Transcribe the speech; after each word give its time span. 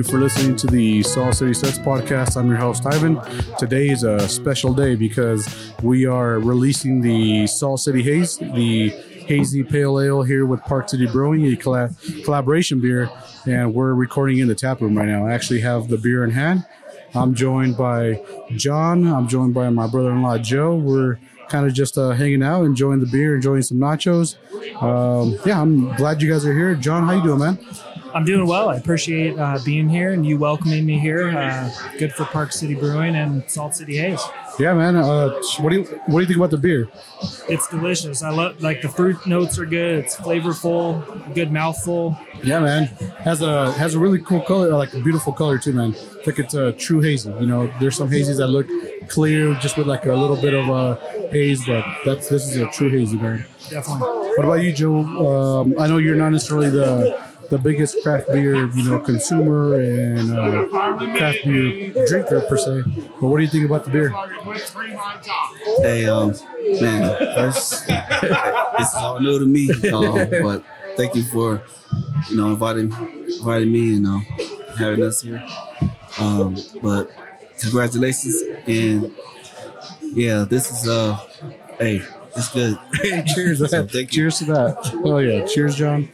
you 0.00 0.04
for 0.10 0.18
listening 0.18 0.56
to 0.56 0.66
the 0.66 1.02
Salt 1.02 1.34
City 1.34 1.52
Suds 1.52 1.78
podcast. 1.78 2.36
I'm 2.38 2.48
your 2.48 2.56
host, 2.56 2.86
Ivan. 2.86 3.20
Today 3.58 3.88
is 3.90 4.02
a 4.02 4.26
special 4.28 4.72
day 4.72 4.94
because 4.94 5.72
we 5.82 6.06
are 6.06 6.38
releasing 6.38 7.02
the 7.02 7.46
Salt 7.46 7.80
City 7.80 8.02
Haze, 8.02 8.38
the 8.38 8.88
hazy 9.26 9.62
pale 9.62 10.00
ale 10.00 10.22
here 10.22 10.46
with 10.46 10.60
Park 10.62 10.88
City 10.88 11.06
Brewing, 11.06 11.44
a 11.46 11.56
colla- 11.56 11.90
collaboration 12.24 12.80
beer, 12.80 13.10
and 13.46 13.74
we're 13.74 13.92
recording 13.92 14.38
in 14.38 14.48
the 14.48 14.54
tap 14.54 14.80
room 14.80 14.96
right 14.96 15.08
now. 15.08 15.26
I 15.26 15.32
actually 15.32 15.60
have 15.60 15.88
the 15.88 15.98
beer 15.98 16.24
in 16.24 16.30
hand. 16.30 16.64
I'm 17.14 17.34
joined 17.34 17.76
by 17.76 18.22
John. 18.52 19.06
I'm 19.06 19.28
joined 19.28 19.52
by 19.52 19.68
my 19.68 19.86
brother-in-law 19.86 20.38
Joe. 20.38 20.76
We're 20.76 21.18
kind 21.50 21.66
of 21.66 21.74
just 21.74 21.98
uh, 21.98 22.10
hanging 22.10 22.42
out, 22.42 22.62
enjoying 22.64 23.00
the 23.00 23.06
beer, 23.06 23.34
enjoying 23.34 23.62
some 23.62 23.76
nachos. 23.78 24.36
Um, 24.82 25.38
yeah, 25.44 25.60
I'm 25.60 25.94
glad 25.96 26.22
you 26.22 26.30
guys 26.30 26.46
are 26.46 26.54
here. 26.54 26.74
John, 26.74 27.04
how 27.04 27.12
you 27.12 27.22
doing, 27.22 27.40
man? 27.40 27.58
I'm 28.14 28.24
doing 28.24 28.46
well. 28.46 28.68
I 28.68 28.76
appreciate 28.76 29.38
uh, 29.38 29.58
being 29.64 29.88
here 29.88 30.12
and 30.12 30.26
you 30.26 30.38
welcoming 30.38 30.84
me 30.84 30.98
here. 30.98 31.30
Uh, 31.30 31.70
good 31.98 32.12
for 32.12 32.24
Park 32.24 32.52
City 32.52 32.74
Brewing 32.74 33.14
and 33.14 33.48
Salt 33.50 33.74
City 33.74 33.96
Haze. 33.96 34.20
Yeah, 34.58 34.74
man. 34.74 34.96
Uh, 34.96 35.40
what 35.60 35.70
do 35.70 35.76
you 35.76 35.84
what 36.06 36.18
do 36.18 36.20
you 36.20 36.26
think 36.26 36.36
about 36.36 36.50
the 36.50 36.58
beer? 36.58 36.88
It's 37.48 37.68
delicious. 37.68 38.22
I 38.22 38.30
love 38.30 38.60
like 38.60 38.82
the 38.82 38.88
fruit 38.88 39.26
notes 39.26 39.58
are 39.58 39.66
good. 39.66 40.04
It's 40.04 40.16
flavorful, 40.16 41.34
good 41.34 41.52
mouthful. 41.52 42.18
Yeah, 42.42 42.60
man. 42.60 42.86
Has 43.20 43.42
a 43.42 43.72
has 43.72 43.94
a 43.94 43.98
really 43.98 44.18
cool 44.18 44.40
color, 44.40 44.68
like 44.70 44.92
a 44.94 45.00
beautiful 45.00 45.32
color 45.32 45.58
too, 45.58 45.72
man. 45.72 45.94
I 45.94 46.22
think 46.24 46.38
it's 46.38 46.54
a 46.54 46.72
true 46.72 47.00
hazy. 47.00 47.30
You 47.40 47.46
know, 47.46 47.72
there's 47.80 47.96
some 47.96 48.10
hazies 48.10 48.38
that 48.38 48.48
look 48.48 48.68
clear, 49.08 49.54
just 49.54 49.76
with 49.76 49.86
like 49.86 50.06
a 50.06 50.14
little 50.14 50.36
bit 50.36 50.52
of 50.52 50.68
a 50.68 50.96
haze, 51.30 51.64
but 51.64 51.84
that's 52.04 52.28
this 52.28 52.50
is 52.50 52.56
a 52.56 52.66
true 52.70 52.90
hazy, 52.90 53.16
man. 53.16 53.46
Definitely. 53.70 54.08
What 54.36 54.44
about 54.44 54.62
you, 54.62 54.72
Joe? 54.72 54.98
Um, 54.98 55.74
I 55.78 55.86
know 55.86 55.98
you're 55.98 56.16
not 56.16 56.30
necessarily 56.30 56.70
the 56.70 57.29
the 57.50 57.58
biggest 57.58 58.02
craft 58.02 58.28
beer, 58.28 58.66
you 58.70 58.84
know, 58.88 58.98
consumer 59.00 59.74
and 59.80 60.32
uh, 60.32 60.66
craft 61.16 61.44
beer 61.44 61.92
drinker 62.06 62.40
per 62.42 62.56
se. 62.56 62.82
But 63.20 63.28
what 63.28 63.38
do 63.38 63.42
you 63.42 63.48
think 63.50 63.64
about 63.66 63.84
the 63.84 63.90
beer? 63.90 64.10
Hey, 65.82 66.06
um, 66.06 66.32
man, 66.80 67.16
first, 67.34 67.84
it's 67.88 68.94
all 68.94 69.20
new 69.20 69.38
to 69.38 69.46
me, 69.46 69.68
um, 69.92 70.30
but 70.42 70.64
thank 70.96 71.14
you 71.14 71.24
for, 71.24 71.62
you 72.30 72.36
know, 72.36 72.48
inviting, 72.50 72.92
inviting 73.38 73.72
me 73.72 73.96
and 73.96 74.06
uh, 74.06 74.18
having 74.78 75.02
us 75.02 75.22
here. 75.22 75.44
Um, 76.18 76.56
but 76.82 77.10
congratulations, 77.58 78.42
and 78.66 79.12
yeah, 80.02 80.44
this 80.48 80.70
is 80.70 80.88
uh, 80.88 81.16
hey, 81.78 82.02
it's 82.36 82.52
good. 82.52 82.78
Cheers, 83.34 83.58
So 83.58 83.66
thank 83.86 83.92
you. 83.92 84.06
Cheers 84.06 84.38
to 84.38 84.44
that. 84.46 85.00
Oh 85.04 85.18
yeah, 85.18 85.44
cheers, 85.46 85.74
John. 85.76 86.08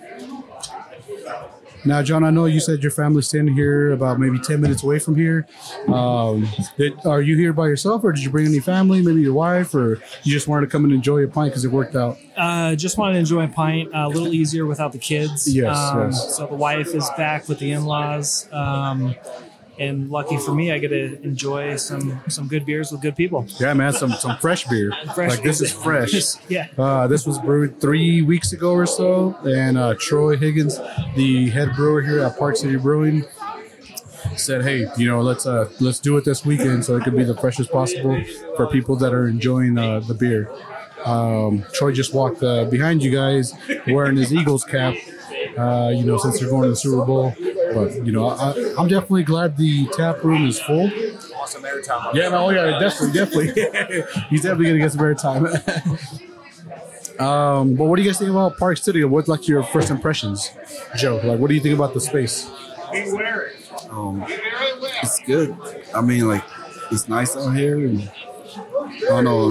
Now, 1.86 2.02
John, 2.02 2.24
I 2.24 2.30
know 2.30 2.46
you 2.46 2.58
said 2.60 2.82
your 2.82 2.90
family's 2.90 3.28
staying 3.28 3.48
here 3.48 3.92
about 3.92 4.18
maybe 4.18 4.38
ten 4.40 4.60
minutes 4.60 4.82
away 4.82 4.98
from 4.98 5.14
here. 5.14 5.46
Um, 5.86 6.48
did, 6.76 6.94
are 7.06 7.22
you 7.22 7.36
here 7.36 7.52
by 7.52 7.66
yourself, 7.68 8.02
or 8.04 8.12
did 8.12 8.24
you 8.24 8.30
bring 8.30 8.46
any 8.46 8.58
family, 8.60 9.00
maybe 9.02 9.20
your 9.20 9.32
wife, 9.34 9.74
or 9.74 10.00
you 10.24 10.32
just 10.32 10.48
wanted 10.48 10.66
to 10.66 10.72
come 10.72 10.84
and 10.84 10.92
enjoy 10.92 11.22
a 11.22 11.28
pint 11.28 11.50
because 11.52 11.64
it 11.64 11.70
worked 11.70 11.94
out? 11.94 12.18
Uh, 12.36 12.74
just 12.74 12.98
wanted 12.98 13.14
to 13.14 13.20
enjoy 13.20 13.44
a 13.44 13.48
pint. 13.48 13.94
Uh, 13.94 14.06
a 14.06 14.08
little 14.08 14.34
easier 14.34 14.66
without 14.66 14.92
the 14.92 14.98
kids. 14.98 15.52
Yes, 15.54 15.76
Um, 15.76 16.00
yes. 16.10 16.36
So 16.36 16.46
the 16.46 16.54
wife 16.56 16.88
is 16.94 17.08
back 17.16 17.48
with 17.48 17.60
the 17.60 17.70
in-laws. 17.70 18.48
Um, 18.52 19.14
and 19.78 20.10
lucky 20.10 20.36
for 20.38 20.54
me, 20.54 20.72
I 20.72 20.78
get 20.78 20.88
to 20.88 21.20
enjoy 21.22 21.76
some 21.76 22.20
some 22.28 22.48
good 22.48 22.64
beers 22.64 22.92
with 22.92 23.02
good 23.02 23.16
people. 23.16 23.46
Yeah, 23.60 23.74
man, 23.74 23.92
some 23.92 24.12
some 24.12 24.38
fresh 24.38 24.64
beer. 24.64 24.92
Fresh 25.14 25.30
like 25.30 25.42
this 25.42 25.60
is 25.60 25.72
fresh. 25.72 26.12
yeah. 26.48 26.68
Uh, 26.76 27.06
this 27.06 27.26
was 27.26 27.38
brewed 27.38 27.80
three 27.80 28.22
weeks 28.22 28.52
ago 28.52 28.72
or 28.72 28.86
so, 28.86 29.36
and 29.44 29.78
uh, 29.78 29.94
Troy 29.98 30.36
Higgins, 30.36 30.78
the 31.14 31.50
head 31.50 31.74
brewer 31.74 32.02
here 32.02 32.20
at 32.20 32.38
Park 32.38 32.56
City 32.56 32.76
Brewing, 32.76 33.24
said, 34.36 34.62
"Hey, 34.62 34.86
you 34.96 35.06
know, 35.08 35.20
let's 35.20 35.46
uh, 35.46 35.70
let's 35.80 35.98
do 35.98 36.16
it 36.16 36.24
this 36.24 36.44
weekend 36.44 36.84
so 36.84 36.96
it 36.96 37.04
could 37.04 37.16
be 37.16 37.24
the 37.24 37.36
freshest 37.36 37.70
possible 37.70 38.22
for 38.56 38.66
people 38.66 38.96
that 38.96 39.12
are 39.12 39.28
enjoying 39.28 39.78
uh, 39.78 40.00
the 40.00 40.14
beer." 40.14 40.50
Um, 41.04 41.64
Troy 41.72 41.92
just 41.92 42.12
walked 42.12 42.42
uh, 42.42 42.64
behind 42.64 43.02
you 43.02 43.10
guys 43.10 43.54
wearing 43.86 44.16
his 44.16 44.34
Eagles 44.34 44.64
cap. 44.64 44.94
Uh, 45.56 45.90
you 45.94 46.04
know, 46.04 46.18
since 46.18 46.40
they're 46.40 46.50
going 46.50 46.64
to 46.64 46.68
the 46.70 46.76
Super 46.76 47.04
Bowl, 47.04 47.34
but 47.74 48.04
you 48.04 48.12
know, 48.12 48.28
I, 48.28 48.52
I'm 48.78 48.88
definitely 48.88 49.24
glad 49.24 49.56
the 49.56 49.86
tap 49.88 50.22
room 50.24 50.46
is 50.46 50.60
full. 50.60 50.90
Awesome 51.36 51.62
airtime. 51.62 52.14
Yeah, 52.14 52.30
no, 52.30 52.46
oh 52.46 52.50
yeah, 52.50 52.78
definitely, 52.78 53.12
definitely. 53.12 54.02
He's 54.30 54.42
definitely 54.42 54.66
gonna 54.66 54.78
get 54.78 54.92
some 54.92 55.00
airtime. 55.00 55.44
um, 57.20 57.74
but 57.74 57.84
what 57.84 57.96
do 57.96 58.02
you 58.02 58.08
guys 58.08 58.18
think 58.18 58.30
about 58.30 58.56
Park 58.58 58.78
City? 58.78 59.04
What's 59.04 59.28
like 59.28 59.46
your 59.48 59.62
first 59.62 59.90
impressions, 59.90 60.50
Joe? 60.96 61.20
Like, 61.22 61.38
what 61.38 61.48
do 61.48 61.54
you 61.54 61.60
think 61.60 61.74
about 61.74 61.94
the 61.94 62.00
space? 62.00 62.50
Um, 63.90 64.24
it's 64.28 65.18
good. 65.20 65.56
I 65.94 66.00
mean, 66.00 66.28
like, 66.28 66.44
it's 66.90 67.08
nice 67.08 67.36
out 67.36 67.50
here, 67.50 67.86
and 67.86 68.10
I 69.04 69.08
don't 69.08 69.24
know. 69.24 69.50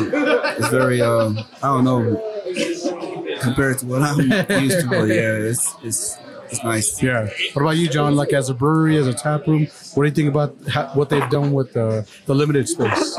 It's 0.57 0.69
very, 0.69 1.01
um, 1.01 1.37
I 1.61 1.67
don't 1.67 1.83
know, 1.83 3.39
compared 3.41 3.79
to 3.79 3.85
what 3.85 4.01
I'm 4.01 4.19
used 4.61 4.81
to. 4.81 4.87
But 4.89 5.05
yeah, 5.05 5.33
it's 5.33 5.73
it's 5.83 6.17
it's 6.49 6.63
nice. 6.63 7.01
Yeah. 7.01 7.29
What 7.53 7.61
about 7.61 7.77
you, 7.77 7.87
John? 7.87 8.15
Like, 8.15 8.33
as 8.33 8.49
a 8.49 8.53
brewery, 8.53 8.97
as 8.97 9.07
a 9.07 9.13
tap 9.13 9.47
room, 9.47 9.67
what 9.93 10.03
do 10.03 10.09
you 10.09 10.15
think 10.15 10.29
about 10.29 10.55
ha- 10.69 10.91
what 10.93 11.09
they've 11.09 11.29
done 11.29 11.51
with 11.51 11.73
the 11.73 12.07
the 12.25 12.35
limited 12.35 12.67
space? 12.67 13.17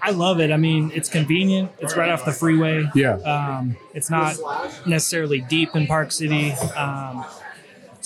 I 0.00 0.10
love 0.10 0.40
it. 0.40 0.50
I 0.50 0.56
mean, 0.56 0.90
it's 0.94 1.08
convenient. 1.08 1.70
It's 1.78 1.96
right 1.96 2.10
off 2.10 2.24
the 2.24 2.32
freeway. 2.32 2.88
Yeah. 2.94 3.16
Um, 3.16 3.76
it's 3.94 4.10
not 4.10 4.36
necessarily 4.86 5.40
deep 5.42 5.74
in 5.74 5.86
Park 5.86 6.12
City. 6.12 6.52
Um, 6.76 7.24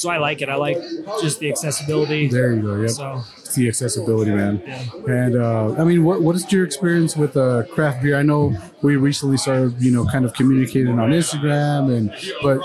so 0.02 0.10
I 0.10 0.18
like 0.18 0.42
it. 0.42 0.48
I 0.48 0.56
like 0.56 0.78
just 1.20 1.38
the 1.38 1.48
accessibility. 1.48 2.26
There 2.26 2.52
you 2.52 2.62
go. 2.62 2.80
Yep. 2.80 2.90
So 2.90 3.22
It's 3.38 3.54
the 3.54 3.68
accessibility, 3.68 4.32
man. 4.32 4.60
Yeah. 4.66 4.84
And 5.06 5.36
uh, 5.36 5.74
I 5.80 5.84
mean, 5.84 6.02
what 6.02 6.22
what 6.22 6.34
is 6.34 6.50
your 6.52 6.64
experience 6.64 7.16
with 7.16 7.36
uh, 7.36 7.62
craft 7.72 8.02
beer? 8.02 8.16
I 8.18 8.22
know 8.22 8.56
we 8.82 8.96
recently 8.96 9.36
started, 9.36 9.80
you 9.80 9.92
know, 9.92 10.04
kind 10.04 10.24
of 10.24 10.34
communicating 10.34 10.98
on 10.98 11.10
Instagram, 11.10 11.96
and 11.96 12.12
but 12.42 12.58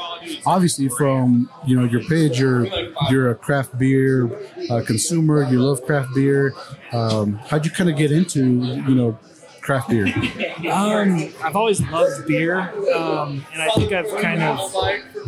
obviously 0.48 0.90
from 0.90 1.50
you 1.68 1.80
know 1.80 1.86
your 1.86 2.04
page, 2.06 2.40
you're 2.40 2.66
you're 3.12 3.30
a 3.30 3.36
craft 3.36 3.78
beer 3.78 4.30
uh, 4.72 4.82
consumer. 4.86 5.48
You 5.52 5.60
love 5.60 5.86
craft 5.86 6.16
beer. 6.16 6.56
Um, 6.92 7.34
how'd 7.50 7.66
you 7.66 7.72
kind 7.72 7.90
of 7.90 7.98
get 7.98 8.12
into 8.12 8.40
you 8.88 8.96
know 8.96 9.20
craft 9.62 9.90
beer? 9.90 10.08
um, 10.72 11.30
I've 11.44 11.56
always 11.56 11.82
loved 11.92 12.26
beer, 12.26 12.62
um, 12.96 13.46
and 13.54 13.62
I 13.62 13.70
think 13.76 13.92
I've 13.92 14.10
kind 14.22 14.42
of 14.42 14.74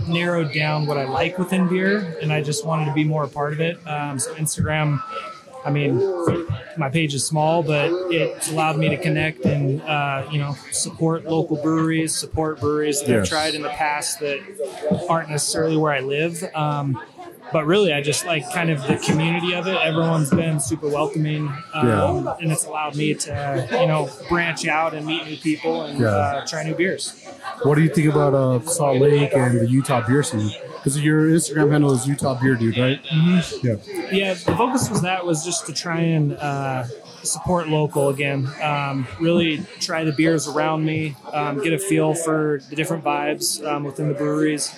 narrowed 0.07 0.53
down 0.53 0.85
what 0.85 0.97
I 0.97 1.05
like 1.05 1.37
within 1.37 1.67
beer, 1.67 2.17
and 2.21 2.31
I 2.31 2.41
just 2.41 2.65
wanted 2.65 2.85
to 2.85 2.93
be 2.93 3.03
more 3.03 3.23
a 3.23 3.27
part 3.27 3.53
of 3.53 3.61
it. 3.61 3.85
Um, 3.87 4.19
so 4.19 4.33
Instagram. 4.35 5.01
I 5.65 5.71
mean, 5.71 5.97
my 6.77 6.89
page 6.89 7.13
is 7.13 7.25
small, 7.25 7.63
but 7.63 7.91
it's 8.11 8.49
allowed 8.49 8.77
me 8.77 8.88
to 8.89 8.97
connect 8.97 9.43
and 9.43 9.81
uh, 9.81 10.25
you 10.31 10.39
know 10.39 10.55
support 10.71 11.25
local 11.25 11.57
breweries, 11.57 12.15
support 12.15 12.61
breweries 12.61 13.01
that 13.03 13.19
I've 13.19 13.27
tried 13.27 13.55
in 13.55 13.61
the 13.61 13.69
past 13.69 14.21
that 14.21 14.39
aren't 15.09 15.29
necessarily 15.29 15.75
where 15.75 15.91
I 15.91 15.99
live. 15.99 16.43
Um, 16.55 17.01
but 17.51 17.65
really, 17.65 17.93
I 17.93 18.01
just 18.01 18.25
like 18.25 18.49
kind 18.53 18.69
of 18.69 18.81
the 18.87 18.97
community 18.97 19.53
of 19.53 19.67
it. 19.67 19.75
Everyone's 19.75 20.29
been 20.29 20.59
super 20.59 20.87
welcoming, 20.89 21.47
um, 21.73 21.87
Yeah. 21.87 22.35
and 22.41 22.51
it's 22.51 22.65
allowed 22.65 22.95
me 22.95 23.13
to 23.15 23.67
you 23.71 23.87
know 23.87 24.09
branch 24.29 24.67
out 24.67 24.93
and 24.93 25.05
meet 25.05 25.25
new 25.25 25.37
people 25.37 25.83
and 25.83 25.99
Yeah. 25.99 26.07
uh, 26.07 26.45
try 26.45 26.63
new 26.63 26.75
beers. 26.75 27.25
What 27.63 27.75
do 27.75 27.81
you 27.81 27.89
think 27.89 28.11
about 28.11 28.33
uh, 28.33 28.59
Salt 28.68 29.00
Lake 29.00 29.33
and 29.33 29.59
the 29.59 29.68
Utah 29.68 30.06
beer 30.07 30.24
scene? 30.24 30.51
Because 30.77 31.01
your 31.03 31.27
Instagram 31.29 31.71
handle 31.71 31.91
is 31.91 32.07
Utah 32.07 32.39
Beer 32.41 32.56
Dude, 32.56 32.77
right? 32.77 33.03
Mm-hmm. 33.03 33.68
Yeah. 33.68 34.09
Yeah, 34.12 34.33
the 34.33 34.56
focus 34.56 34.89
was 34.89 35.01
that 35.01 35.25
was 35.25 35.44
just 35.44 35.65
to 35.65 35.74
try 35.74 36.00
and 36.00 36.38
uh, 36.38 36.85
support 37.21 37.68
local 37.68 38.07
again. 38.07 38.47
Um, 38.62 39.06
really 39.19 39.57
try 39.81 40.06
the 40.06 40.13
beers 40.13 40.47
around 40.47 40.85
me, 40.85 41.15
um, 41.33 41.62
get 41.62 41.74
a 41.74 41.77
feel 41.79 42.13
for 42.13 42.62
the 42.69 42.77
different 42.77 43.03
vibes 43.03 43.62
um, 43.68 43.83
within 43.83 44.07
the 44.07 44.13
breweries, 44.13 44.74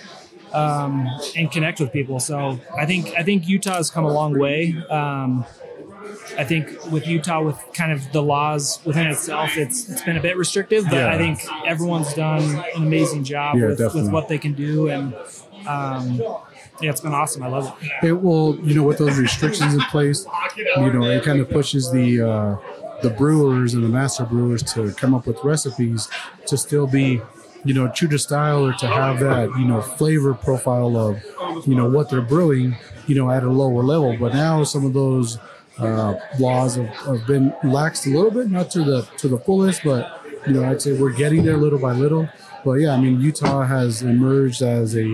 um, 0.53 1.07
and 1.35 1.51
connect 1.51 1.79
with 1.79 1.91
people. 1.91 2.19
So 2.19 2.59
I 2.77 2.85
think 2.85 3.13
I 3.17 3.23
think 3.23 3.47
Utah 3.47 3.75
has 3.75 3.89
come 3.89 4.05
a 4.05 4.11
long 4.13 4.37
way. 4.37 4.75
Um, 4.89 5.45
I 6.37 6.43
think 6.43 6.91
with 6.91 7.07
Utah, 7.07 7.41
with 7.41 7.57
kind 7.73 7.91
of 7.91 8.11
the 8.11 8.21
laws 8.21 8.79
within 8.85 9.07
itself, 9.07 9.57
it's 9.57 9.89
it's 9.89 10.01
been 10.01 10.17
a 10.17 10.21
bit 10.21 10.37
restrictive. 10.37 10.85
But 10.85 10.93
Yeah. 10.95 11.13
I 11.13 11.17
think 11.17 11.39
everyone's 11.65 12.13
done 12.13 12.41
an 12.75 12.83
amazing 12.83 13.23
job 13.23 13.55
Yeah, 13.57 13.67
with, 13.67 13.77
definitely. 13.77 14.03
with 14.03 14.11
what 14.11 14.27
they 14.27 14.37
can 14.37 14.53
do, 14.53 14.89
and 14.89 15.13
um, 15.67 16.15
yeah, 16.81 16.89
it's 16.89 17.01
been 17.01 17.13
awesome. 17.13 17.43
I 17.43 17.47
love 17.47 17.75
it. 17.81 18.07
It 18.07 18.13
will, 18.21 18.57
you 18.61 18.73
know, 18.75 18.83
with 18.83 18.97
those 18.97 19.17
restrictions 19.17 19.73
in 19.73 19.79
place, 19.91 20.25
you 20.57 20.91
know, 20.93 21.03
it 21.03 21.23
kind 21.23 21.39
of 21.39 21.49
pushes 21.49 21.91
the 21.91 22.21
uh, 22.21 22.55
the 23.03 23.09
brewers 23.09 23.73
and 23.73 23.83
the 23.83 23.89
master 23.89 24.25
brewers 24.25 24.63
to 24.73 24.91
come 24.93 25.13
up 25.13 25.25
with 25.27 25.37
recipes 25.43 26.07
to 26.47 26.57
still 26.57 26.87
be, 26.87 27.21
you 27.63 27.73
know, 27.73 27.87
true 27.89 28.07
to 28.09 28.19
style 28.19 28.65
or 28.65 28.73
to 28.73 28.87
have 28.87 29.19
that, 29.19 29.49
you 29.57 29.65
know, 29.65 29.81
flavor 29.81 30.33
profile 30.33 30.97
of, 30.97 31.23
you 31.67 31.75
know, 31.75 31.89
what 31.89 32.09
they're 32.09 32.21
brewing, 32.21 32.75
you 33.07 33.15
know, 33.15 33.29
at 33.29 33.43
a 33.43 33.49
lower 33.49 33.83
level. 33.83 34.17
But 34.17 34.33
now 34.33 34.63
some 34.63 34.85
of 34.85 34.93
those 34.93 35.37
uh, 35.77 36.15
laws 36.39 36.75
have, 36.75 36.87
have 36.87 37.27
been 37.27 37.51
laxed 37.63 38.05
a 38.11 38.15
little 38.15 38.31
bit, 38.31 38.49
not 38.49 38.71
to 38.71 38.83
the 38.83 39.07
to 39.17 39.27
the 39.27 39.37
fullest, 39.37 39.83
but 39.83 40.21
you 40.47 40.53
know, 40.53 40.63
I'd 40.63 40.81
say 40.81 40.93
we're 40.93 41.13
getting 41.13 41.43
there 41.43 41.57
little 41.57 41.79
by 41.79 41.93
little. 41.93 42.27
But 42.63 42.73
yeah, 42.73 42.93
I 42.93 42.99
mean, 42.99 43.19
Utah 43.21 43.63
has 43.63 44.03
emerged 44.03 44.61
as 44.61 44.95
a 44.95 45.05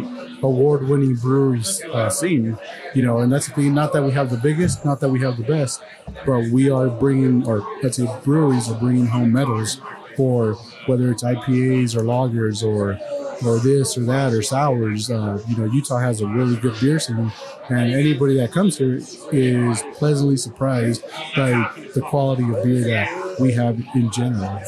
award-winning 0.44 1.16
brewery 1.16 1.62
uh, 1.94 2.10
scene, 2.10 2.58
you 2.94 3.02
know, 3.02 3.20
and 3.20 3.32
that's 3.32 3.48
the 3.48 3.54
thing. 3.54 3.74
Not 3.74 3.94
that 3.94 4.04
we 4.04 4.12
have 4.12 4.30
the 4.30 4.38
biggest, 4.38 4.84
not 4.84 5.00
that 5.00 5.10
we 5.10 5.22
have 5.22 5.38
the 5.38 5.44
best, 5.44 5.82
but 6.26 6.50
we 6.52 6.70
are 6.70 6.90
bringing, 6.90 7.48
or 7.48 7.66
let's 7.82 7.98
say, 7.98 8.08
breweries 8.26 8.70
are 8.70 8.78
bringing 8.78 9.08
home 9.08 9.32
medals 9.32 9.80
for 10.18 10.58
whether 10.88 11.12
it's 11.12 11.24
IPAs 11.24 11.96
or 11.96 12.02
lagers 12.02 12.64
or 12.64 13.00
or 13.46 13.60
this 13.60 13.98
or 13.98 14.02
that 14.02 14.34
or 14.34 14.42
sours. 14.42 15.10
Uh, 15.12 15.42
you 15.48 15.58
know, 15.58 15.66
Utah 15.66 16.00
has 16.00 16.22
a 16.22 16.28
really 16.28 16.56
good 16.56 16.80
beer 16.80 17.00
scene, 17.00 17.32
and 17.70 17.94
anybody 17.94 18.38
that 18.38 18.52
comes 18.52 18.78
here 18.78 19.00
is 19.32 19.84
pleasantly 19.94 20.38
surprised 20.38 21.04
by 21.36 21.70
the 21.94 22.02
quality 22.02 22.44
of 22.44 22.64
beer 22.64 22.82
that 22.84 23.40
we 23.40 23.52
have 23.54 23.80
in 23.96 24.12
general. 24.12 24.60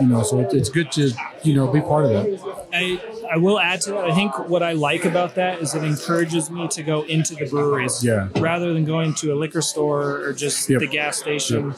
You 0.00 0.06
know, 0.06 0.22
so 0.22 0.40
it, 0.40 0.54
it's 0.54 0.68
good 0.68 0.90
to 0.92 1.12
you 1.42 1.54
know 1.54 1.70
be 1.70 1.80
part 1.80 2.04
of 2.06 2.10
that. 2.10 2.66
I, 2.72 3.00
I 3.36 3.38
will 3.38 3.60
add 3.60 3.82
to 3.82 3.90
that. 3.90 4.04
I 4.06 4.14
think 4.14 4.48
what 4.48 4.62
I 4.62 4.72
like 4.72 5.04
about 5.04 5.34
that 5.34 5.60
is 5.60 5.74
it 5.74 5.84
encourages 5.84 6.50
me 6.50 6.66
to 6.68 6.82
go 6.82 7.02
into 7.02 7.34
the 7.34 7.44
breweries 7.44 8.02
Yeah. 8.02 8.28
rather 8.38 8.72
than 8.72 8.86
going 8.86 9.12
to 9.16 9.34
a 9.34 9.36
liquor 9.36 9.60
store 9.60 10.22
or 10.22 10.32
just 10.32 10.70
Yep. 10.70 10.80
the 10.80 10.86
gas 10.86 11.18
station. 11.18 11.74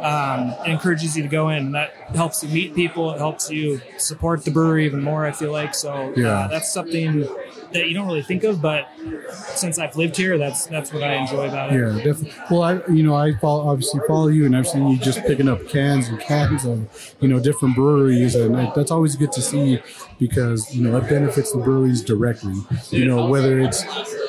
Um, 0.00 0.54
it 0.66 0.70
encourages 0.70 1.14
you 1.14 1.22
to 1.22 1.28
go 1.28 1.50
in. 1.50 1.72
That 1.72 1.92
helps 2.14 2.42
you 2.42 2.48
meet 2.48 2.74
people. 2.74 3.10
It 3.12 3.18
helps 3.18 3.50
you 3.50 3.82
support 3.98 4.46
the 4.46 4.50
brewery 4.50 4.86
even 4.86 5.02
more. 5.02 5.26
I 5.26 5.32
feel 5.32 5.52
like 5.52 5.74
so. 5.74 6.14
Yeah. 6.16 6.28
Uh, 6.38 6.48
that's 6.48 6.72
something 6.72 7.28
that 7.74 7.88
you 7.88 7.94
don't 7.94 8.06
really 8.06 8.22
think 8.22 8.44
of, 8.44 8.62
but 8.62 8.88
since 9.30 9.78
I've 9.78 9.96
lived 9.96 10.16
here, 10.16 10.38
that's 10.38 10.66
that's 10.66 10.92
what 10.92 11.02
I 11.02 11.14
enjoy 11.14 11.48
about 11.48 11.72
it. 11.72 11.78
Yeah, 11.78 11.96
definitely. 11.96 12.32
Well, 12.50 12.62
I 12.62 12.80
you 12.88 13.02
know 13.02 13.14
I 13.14 13.34
follow, 13.34 13.68
obviously 13.68 14.00
follow 14.06 14.28
you, 14.28 14.46
and 14.46 14.56
I've 14.56 14.66
seen 14.66 14.88
you 14.88 14.96
just 14.98 15.20
picking 15.22 15.48
up 15.48 15.68
cans 15.68 16.08
and 16.08 16.18
cans 16.20 16.64
of 16.64 17.14
you 17.20 17.28
know 17.28 17.40
different 17.40 17.74
breweries, 17.74 18.34
and 18.34 18.72
that's 18.74 18.90
always 18.90 19.16
good 19.16 19.32
to 19.32 19.42
see 19.42 19.80
because 20.18 20.74
you 20.74 20.88
know 20.88 20.96
it 20.96 21.08
benefits 21.08 21.52
the 21.52 21.58
breweries 21.58 22.02
directly. 22.02 22.54
You 22.90 23.04
know 23.04 23.28
whether 23.28 23.60
it's 23.60 23.84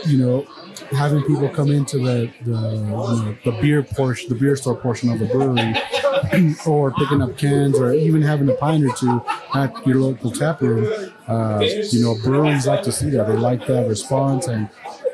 you 0.05 0.17
know 0.17 0.47
having 0.91 1.21
people 1.23 1.49
come 1.49 1.71
into 1.71 1.97
the 1.97 2.31
the 2.43 2.51
you 2.51 2.81
know, 2.81 3.37
the 3.43 3.51
beer 3.61 3.83
portion, 3.83 4.29
the 4.29 4.35
beer 4.35 4.55
store 4.55 4.75
portion 4.75 5.11
of 5.11 5.19
the 5.19 5.25
brewery, 5.25 6.55
or 6.65 6.91
picking 6.91 7.21
up 7.21 7.37
cans, 7.37 7.79
or 7.79 7.93
even 7.93 8.21
having 8.21 8.49
a 8.49 8.53
pint 8.55 8.83
or 8.83 8.93
two 8.95 9.21
at 9.53 9.85
your 9.87 9.97
local 9.97 10.31
tap 10.31 10.61
room. 10.61 11.11
Uh, 11.27 11.59
you 11.91 12.01
know, 12.01 12.15
breweries 12.23 12.67
like 12.67 12.83
to 12.83 12.91
see 12.91 13.09
that. 13.09 13.27
They 13.27 13.37
like 13.37 13.65
that 13.67 13.87
response 13.87 14.47
and. 14.47 14.69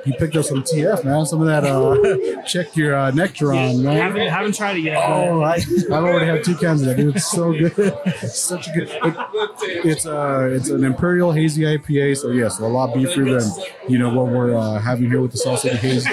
You 0.06 0.14
picked 0.14 0.36
up 0.36 0.46
some 0.46 0.64
TF, 0.64 1.04
man. 1.04 1.26
Some 1.26 1.42
of 1.42 1.48
that. 1.48 1.64
Uh, 1.64 2.42
check 2.48 2.76
your 2.76 2.96
uh, 2.96 3.12
Nectaron, 3.12 3.84
man. 3.84 3.98
Haven't 3.98 4.28
haven't 4.30 4.56
tried 4.56 4.78
it 4.78 4.82
yet. 4.82 4.98
Oh, 4.98 5.42
I, 5.42 5.54
I've 5.56 5.92
already 5.92 6.26
had 6.26 6.44
two 6.44 6.56
cans 6.56 6.82
of 6.82 6.88
that, 6.88 6.98
dude. 6.98 7.16
It's 7.16 7.30
so 7.30 7.52
good. 7.52 7.74
It's 7.78 8.40
such 8.40 8.68
a 8.68 8.72
good. 8.72 8.90
It, 8.90 9.86
it's 9.86 10.06
uh, 10.06 10.50
it's 10.52 10.70
an 10.70 10.84
imperial 10.84 11.32
hazy 11.32 11.64
IPA, 11.64 12.18
so 12.18 12.32
yes, 12.32 12.60
a 12.60 12.66
lot 12.66 12.96
beefier 12.96 13.40
than 13.40 13.66
you 13.90 14.00
know 14.00 14.14
what 14.14 14.32
we're 14.32 14.56
uh, 14.56 14.80
having 14.80 15.10
here 15.10 15.22
with 15.22 15.32
the 15.32 15.38
City 15.38 15.78
Haze. 15.78 16.08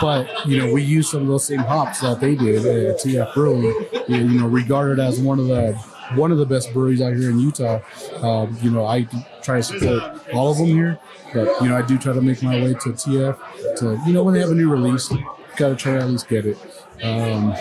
But 0.00 0.46
you 0.46 0.58
know, 0.58 0.72
we 0.72 0.82
use 0.82 1.10
some 1.10 1.22
of 1.22 1.28
those 1.28 1.44
same 1.44 1.60
hops 1.60 2.00
that 2.00 2.20
they 2.20 2.34
did 2.34 2.64
at 2.64 3.00
TF 3.00 3.34
Brewing. 3.34 3.86
You 4.08 4.24
know, 4.40 4.46
regarded 4.46 5.00
as 5.00 5.20
one 5.20 5.38
of 5.38 5.48
the 5.48 5.78
one 6.16 6.32
of 6.32 6.38
the 6.38 6.46
best 6.46 6.72
breweries 6.72 7.00
out 7.00 7.14
here 7.14 7.30
in 7.30 7.38
Utah. 7.38 7.80
Um, 8.16 8.56
you 8.62 8.70
know, 8.70 8.86
I 8.86 9.06
try 9.42 9.56
to 9.58 9.62
support 9.62 10.02
all 10.32 10.52
of 10.52 10.58
them 10.58 10.66
here, 10.66 10.98
but 11.32 11.48
you 11.60 11.68
know, 11.68 11.76
I 11.76 11.82
do 11.82 11.98
try 11.98 12.12
to 12.12 12.20
make 12.20 12.42
my 12.42 12.62
way 12.62 12.74
to 12.74 12.90
TF 12.90 13.76
to 13.78 14.00
you 14.06 14.12
know 14.12 14.22
when 14.22 14.34
they 14.34 14.40
have 14.40 14.50
a 14.50 14.54
new 14.54 14.70
release, 14.70 15.12
got 15.56 15.68
to 15.68 15.76
try 15.76 15.92
to 15.92 15.98
at 15.98 16.08
least 16.08 16.28
get 16.28 16.46
it. 16.46 16.58
Um, 17.02 17.52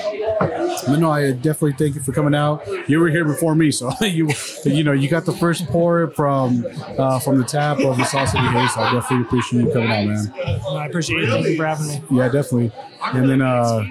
but 0.87 0.97
no, 0.97 1.11
I 1.11 1.31
definitely 1.31 1.73
thank 1.73 1.95
you 1.95 2.01
for 2.01 2.11
coming 2.11 2.35
out. 2.35 2.67
You 2.87 2.99
were 2.99 3.09
here 3.09 3.25
before 3.25 3.55
me, 3.55 3.71
so 3.71 3.91
you 4.01 4.29
you 4.65 4.83
know 4.83 4.91
you 4.91 5.09
got 5.09 5.25
the 5.25 5.33
first 5.33 5.65
pour 5.67 6.09
from 6.11 6.65
uh, 6.97 7.19
from 7.19 7.37
the 7.37 7.43
tap 7.43 7.79
of 7.79 7.97
the 7.97 8.03
Haze. 8.03 8.73
So 8.73 8.81
I 8.81 8.93
definitely 8.93 9.25
appreciate 9.25 9.65
you 9.65 9.73
coming 9.73 9.91
out, 9.91 10.05
man. 10.05 10.33
I 10.69 10.85
appreciate 10.85 11.23
it. 11.23 11.29
Thank 11.29 11.47
you 11.47 11.57
for 11.57 11.65
having 11.65 11.87
me. 11.87 12.01
Yeah, 12.11 12.29
definitely. 12.29 12.71
And 13.13 13.29
then, 13.29 13.41
uh, 13.41 13.85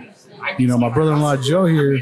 you 0.60 0.66
know, 0.68 0.78
my 0.78 0.88
brother-in-law 0.88 1.36
Joe 1.38 1.64
here, 1.66 2.00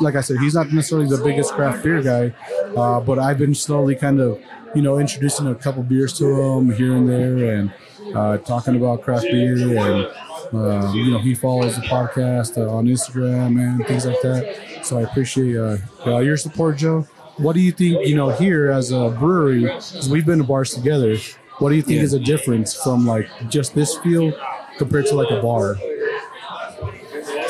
like 0.00 0.14
I 0.16 0.20
said, 0.20 0.38
he's 0.38 0.54
not 0.54 0.72
necessarily 0.72 1.06
the 1.08 1.22
biggest 1.22 1.52
craft 1.54 1.82
beer 1.82 2.02
guy, 2.02 2.32
uh, 2.76 3.00
but 3.00 3.18
I've 3.18 3.38
been 3.38 3.54
slowly 3.54 3.94
kind 3.94 4.20
of, 4.20 4.40
you 4.74 4.82
know, 4.82 4.98
introducing 4.98 5.46
a 5.46 5.54
couple 5.54 5.82
beers 5.82 6.16
to 6.18 6.24
him 6.40 6.70
here 6.72 6.94
and 6.96 7.08
there, 7.08 7.54
and 7.54 7.72
uh, 8.14 8.38
talking 8.38 8.76
about 8.76 9.02
craft 9.02 9.24
beer, 9.30 9.56
and 9.56 10.06
uh, 10.52 10.92
you 10.94 11.10
know, 11.12 11.18
he 11.18 11.34
follows 11.34 11.76
the 11.76 11.82
podcast 11.82 12.56
uh, 12.56 12.68
on 12.70 12.86
Instagram 12.86 13.58
and 13.60 13.86
things 13.86 14.06
like 14.06 14.20
that. 14.22 14.80
So 14.84 14.98
I 14.98 15.02
appreciate 15.02 15.56
uh, 15.56 15.76
uh, 16.06 16.18
your 16.18 16.36
support, 16.36 16.76
Joe. 16.78 17.06
What 17.36 17.54
do 17.54 17.60
you 17.60 17.72
think? 17.72 18.06
You 18.06 18.16
know, 18.16 18.30
here 18.30 18.70
as 18.70 18.92
a 18.92 19.10
brewery, 19.10 19.62
because 19.62 20.08
we've 20.08 20.26
been 20.26 20.38
to 20.38 20.44
bars 20.44 20.74
together. 20.74 21.16
What 21.58 21.70
do 21.70 21.76
you 21.76 21.82
think 21.82 21.98
Yeah. 21.98 22.04
is 22.04 22.14
a 22.14 22.18
difference 22.18 22.74
from 22.74 23.06
like 23.06 23.28
just 23.48 23.74
this 23.74 23.96
feel 23.98 24.32
compared 24.78 25.06
to 25.06 25.14
like 25.14 25.30
a 25.30 25.40
bar 25.42 25.76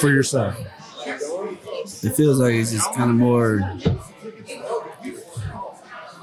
for 0.01 0.09
yourself? 0.09 0.57
It 2.03 2.15
feels 2.15 2.39
like 2.39 2.55
it's 2.55 2.73
just 2.73 2.93
kind 2.95 3.11
of 3.11 3.17
more, 3.17 3.59
A 3.59 3.79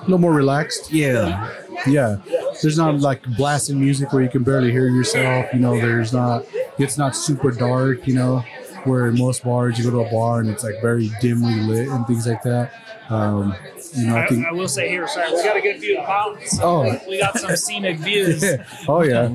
little 0.01 0.17
more 0.19 0.33
relaxed. 0.33 0.91
yeah, 0.91 1.51
Yeah. 1.85 2.17
There's 2.61 2.77
not 2.77 2.99
like 3.01 3.21
blasting 3.37 3.79
music 3.79 4.11
where 4.13 4.23
you 4.23 4.29
can 4.29 4.43
barely 4.43 4.71
hear 4.71 4.87
yourself. 4.87 5.45
You 5.53 5.59
know, 5.59 5.79
there's 5.79 6.11
not, 6.11 6.43
it's 6.79 6.97
not 6.97 7.15
super 7.15 7.51
dark, 7.51 8.07
you 8.07 8.15
know, 8.15 8.39
where 8.85 9.11
most 9.11 9.43
bars 9.43 9.77
you 9.77 9.83
go 9.83 9.91
to 9.91 10.07
a 10.07 10.11
bar 10.11 10.39
and 10.39 10.49
it's 10.49 10.63
like 10.63 10.81
very 10.81 11.11
dimly 11.21 11.53
lit 11.55 11.89
and 11.89 12.07
things 12.07 12.25
like 12.25 12.41
that. 12.43 12.71
Um, 13.09 13.55
you 13.93 14.07
know, 14.07 14.15
I 14.15 14.23
I, 14.23 14.27
think, 14.27 14.45
I 14.45 14.51
will 14.51 14.67
say 14.67 14.89
here, 14.89 15.07
sorry, 15.07 15.31
we 15.33 15.43
got 15.43 15.55
a 15.55 15.61
good 15.61 15.79
view 15.79 15.97
of 15.97 16.03
the 16.03 16.07
mountains. 16.09 16.59
Oh. 16.61 16.99
we 17.07 17.19
got 17.19 17.37
some 17.37 17.55
scenic 17.55 17.99
views. 17.99 18.43
oh 18.87 19.01
yeah, 19.01 19.29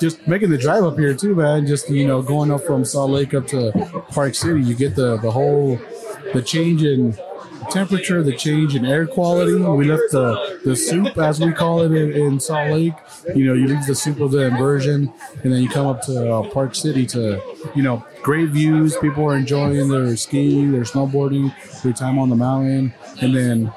just 0.00 0.26
making 0.26 0.50
the 0.50 0.58
drive 0.58 0.84
up 0.84 0.98
here 0.98 1.14
too, 1.14 1.34
man. 1.34 1.66
Just 1.66 1.90
you 1.90 2.06
know, 2.06 2.22
going 2.22 2.50
up 2.50 2.62
from 2.62 2.84
Salt 2.84 3.10
Lake 3.10 3.34
up 3.34 3.46
to 3.48 3.72
Park 4.10 4.34
City, 4.34 4.62
you 4.62 4.74
get 4.74 4.94
the 4.94 5.18
the 5.18 5.30
whole 5.30 5.78
the 6.32 6.40
change 6.40 6.82
in 6.82 7.16
temperature, 7.70 8.22
the 8.22 8.34
change 8.36 8.74
in 8.74 8.84
air 8.84 9.06
quality. 9.06 9.54
We 9.54 9.84
left 9.86 10.12
the 10.12 10.60
the 10.64 10.76
soup, 10.76 11.16
as 11.18 11.40
we 11.40 11.52
call 11.52 11.82
it 11.82 11.92
in, 11.92 12.12
in 12.12 12.40
Salt 12.40 12.70
Lake. 12.70 12.94
You 13.34 13.46
know, 13.46 13.54
you 13.54 13.68
leave 13.68 13.86
the 13.86 13.94
soup 13.94 14.20
of 14.20 14.30
the 14.30 14.46
inversion, 14.46 15.12
and 15.42 15.52
then 15.52 15.62
you 15.62 15.68
come 15.68 15.86
up 15.86 16.02
to 16.02 16.34
uh, 16.34 16.48
Park 16.50 16.74
City 16.74 17.06
to 17.06 17.40
you 17.74 17.82
know 17.82 18.04
great 18.22 18.50
views. 18.50 18.96
People 18.98 19.24
are 19.24 19.36
enjoying 19.36 19.88
their 19.88 20.16
skiing, 20.16 20.72
their 20.72 20.82
snowboarding, 20.82 21.52
their 21.82 21.92
time 21.92 22.18
on 22.18 22.28
the 22.28 22.36
mountain, 22.36 22.94
and 23.20 23.34
then 23.34 23.72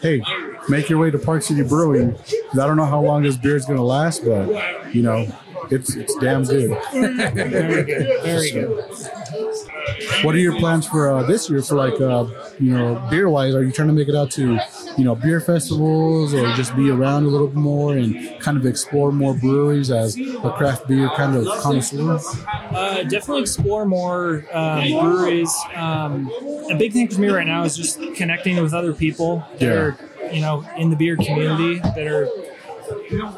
hey, 0.00 0.22
make 0.68 0.88
your 0.88 0.98
way 0.98 1.10
to 1.10 1.18
Park 1.18 1.42
City 1.42 1.62
Brewing. 1.62 2.16
I 2.52 2.66
don't 2.66 2.76
know 2.76 2.84
how 2.84 3.00
long 3.00 3.22
this 3.22 3.36
beer 3.36 3.56
is 3.56 3.64
going 3.64 3.78
to 3.78 3.84
last, 3.84 4.24
but 4.24 4.94
you 4.94 5.02
know, 5.02 5.26
it's 5.70 5.94
it's 5.96 6.14
damn 6.16 6.44
good. 6.44 6.70
Very 6.92 7.84
good. 7.84 8.22
Very 8.22 8.50
good. 8.50 8.84
What 10.22 10.34
are 10.34 10.38
your 10.38 10.54
plans 10.56 10.86
for 10.86 11.10
uh, 11.10 11.22
this 11.22 11.48
year 11.48 11.62
for 11.62 11.76
like 11.76 12.00
uh, 12.00 12.26
you 12.58 12.70
know 12.70 12.96
beer 12.96 13.28
wise? 13.28 13.54
Are 13.54 13.62
you 13.62 13.72
trying 13.72 13.88
to 13.88 13.94
make 13.94 14.08
it 14.08 14.14
out 14.14 14.30
to 14.32 14.62
you 14.96 15.04
know 15.04 15.14
beer 15.14 15.40
festivals 15.40 16.34
or 16.34 16.52
just 16.52 16.74
be 16.74 16.90
around 16.90 17.24
a 17.24 17.28
little 17.28 17.48
bit 17.48 17.56
more 17.56 17.96
and 17.96 18.14
kind 18.38 18.56
of 18.56 18.64
explore 18.64 19.12
more 19.12 19.34
breweries 19.34 19.90
as 19.90 20.20
a 20.42 20.50
craft 20.50 20.86
beer 20.86 21.10
kind 21.10 21.34
of 21.34 21.48
connoisseur? 21.56 22.18
Uh, 22.74 23.02
definitely 23.02 23.40
explore 23.42 23.84
more 23.84 24.46
um, 24.52 24.82
breweries. 25.00 25.68
Um, 25.74 26.32
a 26.70 26.74
big 26.74 26.92
thing 26.92 27.08
for 27.08 27.20
me 27.20 27.28
right 27.28 27.46
now 27.46 27.64
is 27.64 27.76
just 27.76 27.98
connecting 28.14 28.60
with 28.60 28.72
other 28.72 28.94
people 28.94 29.44
that 29.58 29.66
Yeah. 29.66 29.72
are, 29.72 29.98
you 30.30 30.40
know, 30.40 30.64
in 30.76 30.90
the 30.90 30.96
beer 30.96 31.16
community 31.16 31.80
that 31.94 32.06
are 32.06 32.32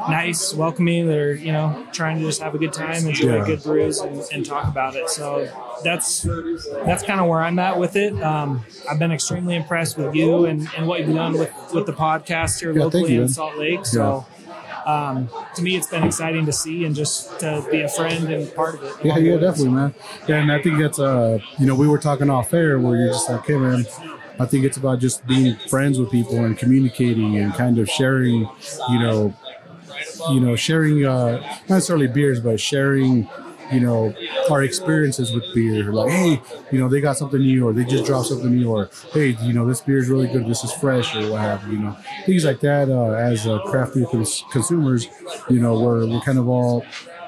nice, 0.06 0.54
welcoming. 0.54 1.06
That 1.08 1.18
are, 1.18 1.34
you 1.34 1.52
know, 1.52 1.76
trying 1.92 2.18
to 2.18 2.24
just 2.24 2.40
have 2.42 2.54
a 2.54 2.58
good 2.58 2.72
time, 2.72 3.06
enjoy 3.06 3.38
Yeah. 3.38 3.44
good 3.44 3.62
brews, 3.62 4.00
and, 4.00 4.22
and 4.32 4.44
talk 4.44 4.68
about 4.68 4.96
it. 4.96 5.08
So 5.08 5.50
that's 5.84 6.22
that's 6.84 7.02
kind 7.04 7.20
of 7.20 7.28
where 7.28 7.40
I'm 7.40 7.58
at 7.58 7.78
with 7.78 7.96
it. 7.96 8.20
Um, 8.22 8.64
I've 8.90 8.98
been 8.98 9.12
extremely 9.12 9.54
impressed 9.54 9.96
with 9.96 10.14
you 10.14 10.46
and, 10.46 10.68
and 10.76 10.88
what 10.88 11.00
you've 11.00 11.14
done 11.14 11.34
with 11.34 11.52
with 11.72 11.86
the 11.86 11.92
podcast 11.92 12.60
here 12.60 12.72
Yeah, 12.72 12.84
locally 12.84 13.14
you, 13.14 13.22
in. 13.22 13.28
Salt 13.28 13.56
Lake. 13.56 13.86
So. 13.86 14.26
Um, 14.86 15.30
to 15.54 15.62
me, 15.62 15.76
it's 15.76 15.86
been 15.86 16.02
exciting 16.04 16.44
to 16.44 16.52
see 16.52 16.84
and 16.84 16.94
just 16.94 17.40
to 17.40 17.66
be 17.70 17.80
a 17.80 17.88
friend 17.88 18.28
and 18.30 18.54
part 18.54 18.74
of 18.74 18.82
it. 18.82 18.94
Yeah, 19.02 19.16
yeah, 19.16 19.36
definitely, 19.38 19.70
man. 19.70 19.94
Yeah, 20.28 20.42
and 20.42 20.52
I 20.52 20.60
think 20.60 20.78
that's 20.78 20.98
uh, 20.98 21.38
you 21.58 21.64
know, 21.64 21.74
we 21.74 21.88
were 21.88 21.96
talking 21.96 22.28
off 22.28 22.52
air 22.52 22.78
where 22.78 22.94
you're 22.98 23.08
just 23.08 23.30
like, 23.30 23.46
hey, 23.46 23.56
man, 23.56 23.86
I 24.38 24.44
think 24.44 24.64
it's 24.66 24.76
about 24.76 24.98
just 24.98 25.26
being 25.26 25.56
friends 25.70 25.98
with 25.98 26.10
people 26.10 26.44
and 26.44 26.58
communicating 26.58 27.38
and 27.38 27.54
kind 27.54 27.78
of 27.78 27.88
sharing, 27.88 28.46
you 28.90 28.98
know, 28.98 29.34
you 30.30 30.40
know, 30.40 30.56
sharing 30.56 31.04
uh, 31.06 31.38
not 31.40 31.70
necessarily 31.70 32.06
beers, 32.06 32.40
but 32.40 32.60
sharing, 32.60 33.28
you 33.72 33.80
know, 33.80 34.14
our 34.50 34.62
experiences 34.62 35.32
with 35.32 35.44
beer. 35.54 35.92
Like, 35.92 36.10
hey, 36.10 36.42
you 36.70 36.78
know, 36.78 36.88
they 36.88 37.00
got 37.00 37.16
something 37.16 37.40
new, 37.40 37.66
or 37.66 37.72
they 37.72 37.84
just 37.84 38.04
dropped 38.04 38.28
something 38.28 38.50
new, 38.50 38.70
or 38.70 38.90
hey, 39.12 39.36
you 39.42 39.52
know, 39.52 39.66
this 39.66 39.80
beer 39.80 39.98
is 39.98 40.08
really 40.08 40.28
good. 40.28 40.46
This 40.46 40.64
is 40.64 40.72
fresh, 40.72 41.14
or 41.14 41.30
what 41.30 41.40
have 41.40 41.66
you. 41.70 41.78
Know, 41.78 41.96
things 42.26 42.44
like 42.44 42.60
that. 42.60 42.88
Uh, 42.88 43.12
as 43.12 43.46
uh, 43.46 43.58
craft 43.70 43.94
beer 43.94 44.06
cons- 44.10 44.44
consumers, 44.50 45.08
you 45.48 45.60
know, 45.60 45.78
we're 45.78 46.06
we're 46.06 46.20
kind 46.20 46.38
of 46.38 46.48
all 46.48 46.84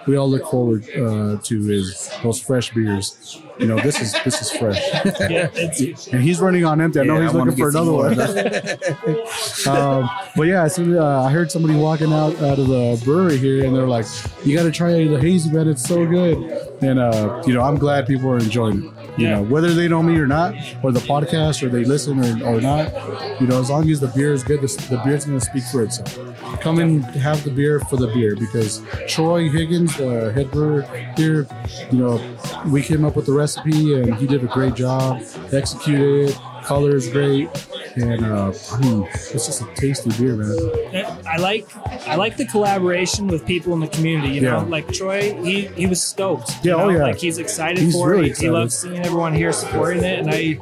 we 0.06 0.16
all 0.16 0.30
look 0.30 0.44
forward 0.50 0.84
uh, 0.90 1.36
to 1.42 1.70
is 1.70 2.10
those 2.22 2.40
fresh 2.40 2.72
beers. 2.72 3.40
you 3.58 3.66
know, 3.66 3.78
this 3.80 4.00
is 4.00 4.12
this 4.24 4.40
is 4.40 4.50
fresh. 4.52 4.80
Yeah, 5.30 5.48
and 6.12 6.22
he's 6.22 6.40
running 6.40 6.64
on 6.64 6.80
empty. 6.80 7.00
I 7.00 7.04
know 7.04 7.16
Yeah, 7.16 7.26
he's 7.26 7.34
I 7.34 7.38
looking 7.38 7.56
for 7.56 7.68
another 7.70 7.92
one. 7.92 8.12
um, 9.66 10.10
but 10.36 10.42
yeah, 10.42 10.62
I 10.64 10.68
uh, 10.96 11.22
I 11.22 11.30
heard 11.30 11.50
somebody 11.50 11.74
walking 11.74 12.12
out 12.12 12.34
out 12.42 12.58
of 12.58 12.68
the 12.68 13.00
brewery 13.04 13.38
here, 13.38 13.64
and 13.64 13.74
they're 13.74 13.88
like, 13.88 14.06
"You 14.44 14.56
got 14.56 14.64
to 14.64 14.70
try 14.70 14.92
the 15.04 15.18
hazy, 15.20 15.50
man. 15.50 15.68
It's 15.68 15.84
so 15.84 16.06
good." 16.06 16.36
And 16.82 16.98
uh, 16.98 17.42
you 17.46 17.54
know, 17.54 17.62
I'm 17.62 17.76
glad 17.76 18.06
people 18.06 18.30
are 18.30 18.38
enjoying 18.38 18.84
it. 18.84 19.05
You 19.16 19.26
Yeah. 19.26 19.36
know, 19.36 19.42
whether 19.42 19.72
they 19.72 19.88
know 19.88 20.02
me 20.02 20.16
or 20.18 20.26
not, 20.26 20.54
or 20.82 20.92
the 20.92 21.00
podcast, 21.00 21.62
or 21.62 21.68
they 21.68 21.84
listen 21.84 22.18
or, 22.18 22.46
or 22.56 22.60
not, 22.60 22.92
you 23.40 23.46
know, 23.46 23.58
as 23.58 23.70
long 23.70 23.88
as 23.90 24.00
the 24.00 24.08
beer 24.08 24.32
is 24.32 24.42
good, 24.42 24.60
the, 24.60 24.86
the 24.90 24.98
beer's 25.04 25.24
going 25.24 25.38
to 25.38 25.44
speak 25.44 25.64
for 25.64 25.82
itself. 25.82 26.18
Come 26.60 26.78
and 26.78 27.04
have 27.16 27.42
the 27.44 27.50
beer 27.50 27.80
for 27.80 27.96
the 27.96 28.08
beer 28.08 28.36
because 28.36 28.82
Troy 29.06 29.48
Higgins, 29.48 29.96
the 29.96 30.32
head 30.34 30.50
brewer 30.50 30.86
here, 31.16 31.46
you 31.90 31.98
know, 31.98 32.24
we 32.66 32.82
came 32.82 33.04
up 33.04 33.16
with 33.16 33.26
the 33.26 33.32
recipe 33.32 33.94
and 33.94 34.16
he 34.16 34.26
did 34.26 34.42
a 34.42 34.46
great 34.46 34.74
job, 34.74 35.22
executed 35.52 36.30
it, 36.30 36.38
color 36.62 36.94
is 36.96 37.08
great, 37.08 37.48
and 37.96 38.24
uh, 38.24 38.52
I 38.72 38.76
mean, 38.78 39.08
it's 39.32 39.46
just 39.46 39.60
a 39.62 39.66
tasty 39.74 40.10
beer, 40.18 40.36
man. 40.36 41.15
I 41.26 41.36
like 41.38 41.66
I 42.08 42.14
like 42.16 42.36
the 42.36 42.46
collaboration 42.46 43.26
with 43.26 43.44
people 43.46 43.72
in 43.74 43.80
the 43.80 43.88
community. 43.88 44.34
You 44.34 44.40
know, 44.42 44.58
Yeah. 44.60 44.64
like 44.64 44.92
Troy, 44.92 45.34
he 45.42 45.66
he 45.68 45.86
was 45.86 46.02
stoked. 46.02 46.50
you 46.64 46.70
Yeah, 46.70 46.82
oh, 46.82 46.88
yeah. 46.88 47.02
like 47.02 47.16
he's 47.18 47.38
excited 47.38 47.78
He's 47.82 47.94
for 47.94 48.10
really 48.10 48.30
it. 48.30 48.38
He 48.38 48.48
loves 48.50 48.76
seeing 48.78 48.98
everyone 49.04 49.34
here 49.34 49.52
supporting 49.52 50.04
it, 50.04 50.18
and 50.20 50.30
I. 50.30 50.58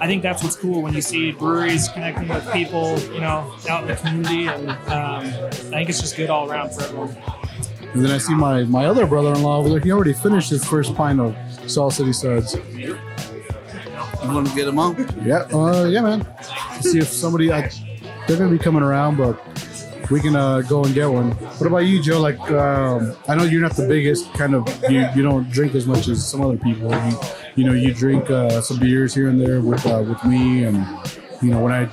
I 0.00 0.06
think 0.06 0.22
that's 0.22 0.44
what's 0.44 0.54
cool 0.54 0.80
when 0.80 0.94
you 0.94 1.02
see 1.02 1.32
breweries 1.32 1.88
connecting 1.88 2.28
with 2.28 2.48
people, 2.52 2.96
you 3.12 3.20
know, 3.20 3.52
out 3.68 3.82
in 3.82 3.88
the 3.88 3.96
community, 3.96 4.46
and 4.46 4.70
um, 4.70 5.24
I 5.26 5.50
think 5.50 5.88
it's 5.88 6.00
just 6.00 6.16
good 6.16 6.30
all 6.30 6.48
around 6.48 6.72
for 6.72 6.84
everyone. 6.84 7.16
And 7.94 8.04
then 8.04 8.12
I 8.12 8.18
see 8.18 8.32
my, 8.32 8.62
my 8.62 8.86
other 8.86 9.06
brother-in-law 9.08 9.58
over 9.58 9.68
there. 9.70 9.80
He 9.80 9.90
already 9.90 10.12
finished 10.12 10.50
his 10.50 10.64
first 10.64 10.94
pint 10.94 11.18
of 11.18 11.34
Salt 11.68 11.94
City 11.94 12.12
Suds. 12.12 12.54
You 12.76 12.96
want 14.22 14.46
to 14.46 14.54
get 14.54 14.66
them 14.66 14.78
on? 14.78 14.94
Yeah, 15.24 15.38
uh, 15.52 15.86
yeah, 15.90 16.00
man. 16.02 16.24
See 16.80 16.98
if 17.00 17.08
somebody 17.08 17.52
I, 17.52 17.68
they're 18.28 18.36
gonna 18.36 18.50
be 18.52 18.58
coming 18.58 18.84
around, 18.84 19.16
but 19.16 19.42
we 20.10 20.20
can 20.20 20.36
uh, 20.36 20.62
go 20.62 20.84
and 20.84 20.94
get 20.94 21.06
one. 21.06 21.32
What 21.32 21.66
about 21.66 21.78
you, 21.78 22.02
Joe? 22.02 22.20
Like, 22.20 22.40
um, 22.50 23.16
I 23.28 23.34
know 23.34 23.44
you're 23.44 23.60
not 23.60 23.76
the 23.76 23.86
biggest 23.86 24.32
kind 24.34 24.54
of 24.54 24.66
you, 24.90 25.06
you 25.14 25.22
don't 25.22 25.50
drink 25.50 25.74
as 25.74 25.86
much 25.86 26.08
as 26.08 26.26
some 26.26 26.40
other 26.42 26.56
people. 26.56 26.90
You, 26.90 27.20
you 27.56 27.64
know, 27.64 27.72
you 27.72 27.92
drink 27.92 28.30
uh, 28.30 28.60
some 28.60 28.78
beers 28.78 29.14
here 29.14 29.28
and 29.28 29.40
there 29.40 29.60
with 29.60 29.86
uh, 29.86 30.02
with 30.06 30.24
me, 30.24 30.64
and 30.64 30.86
you 31.42 31.50
know 31.50 31.60
when 31.60 31.72
I 31.72 31.90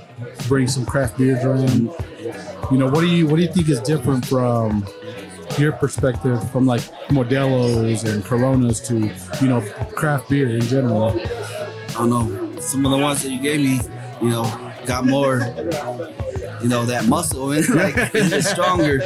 bring 0.47 0.67
some 0.67 0.85
craft 0.85 1.17
beers 1.17 1.43
around. 1.43 1.91
You 2.71 2.77
know, 2.79 2.87
what 2.87 3.01
do 3.01 3.07
you 3.07 3.27
what 3.27 3.35
do 3.35 3.43
you 3.43 3.51
think 3.51 3.69
is 3.69 3.79
different 3.81 4.25
from 4.25 4.85
your 5.57 5.71
perspective 5.73 6.51
from 6.51 6.65
like 6.65 6.81
Modelo's 7.09 8.03
and 8.03 8.23
Coronas 8.23 8.79
to 8.87 9.11
you 9.41 9.47
know 9.47 9.61
craft 9.95 10.29
beer 10.29 10.49
in 10.49 10.61
general? 10.61 11.11
I 11.11 11.93
don't 11.93 12.09
know. 12.09 12.59
Some 12.59 12.85
of 12.85 12.91
the 12.91 12.97
ones 12.97 13.23
that 13.23 13.29
you 13.29 13.39
gave 13.39 13.59
me, 13.61 13.79
you 14.21 14.29
know, 14.29 14.43
got 14.85 15.05
more, 15.05 15.39
you 16.61 16.69
know, 16.69 16.85
that 16.85 17.05
muscle 17.05 17.51
and 17.51 17.67
like 17.75 17.95
it's 18.13 18.29
just 18.29 18.51
stronger. 18.51 18.97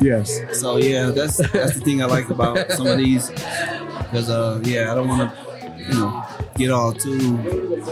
Yes. 0.00 0.40
So 0.58 0.76
yeah, 0.76 1.10
that's 1.10 1.36
that's 1.50 1.74
the 1.74 1.80
thing 1.80 2.02
I 2.02 2.06
like 2.06 2.30
about 2.30 2.70
some 2.72 2.86
of 2.86 2.98
these, 2.98 3.30
because 3.30 4.30
uh, 4.30 4.60
yeah, 4.64 4.92
I 4.92 4.94
don't 4.94 5.08
want 5.08 5.30
to, 5.30 5.84
you 5.88 5.94
know, 5.94 6.24
get 6.56 6.70
all 6.70 6.92
too 6.92 7.38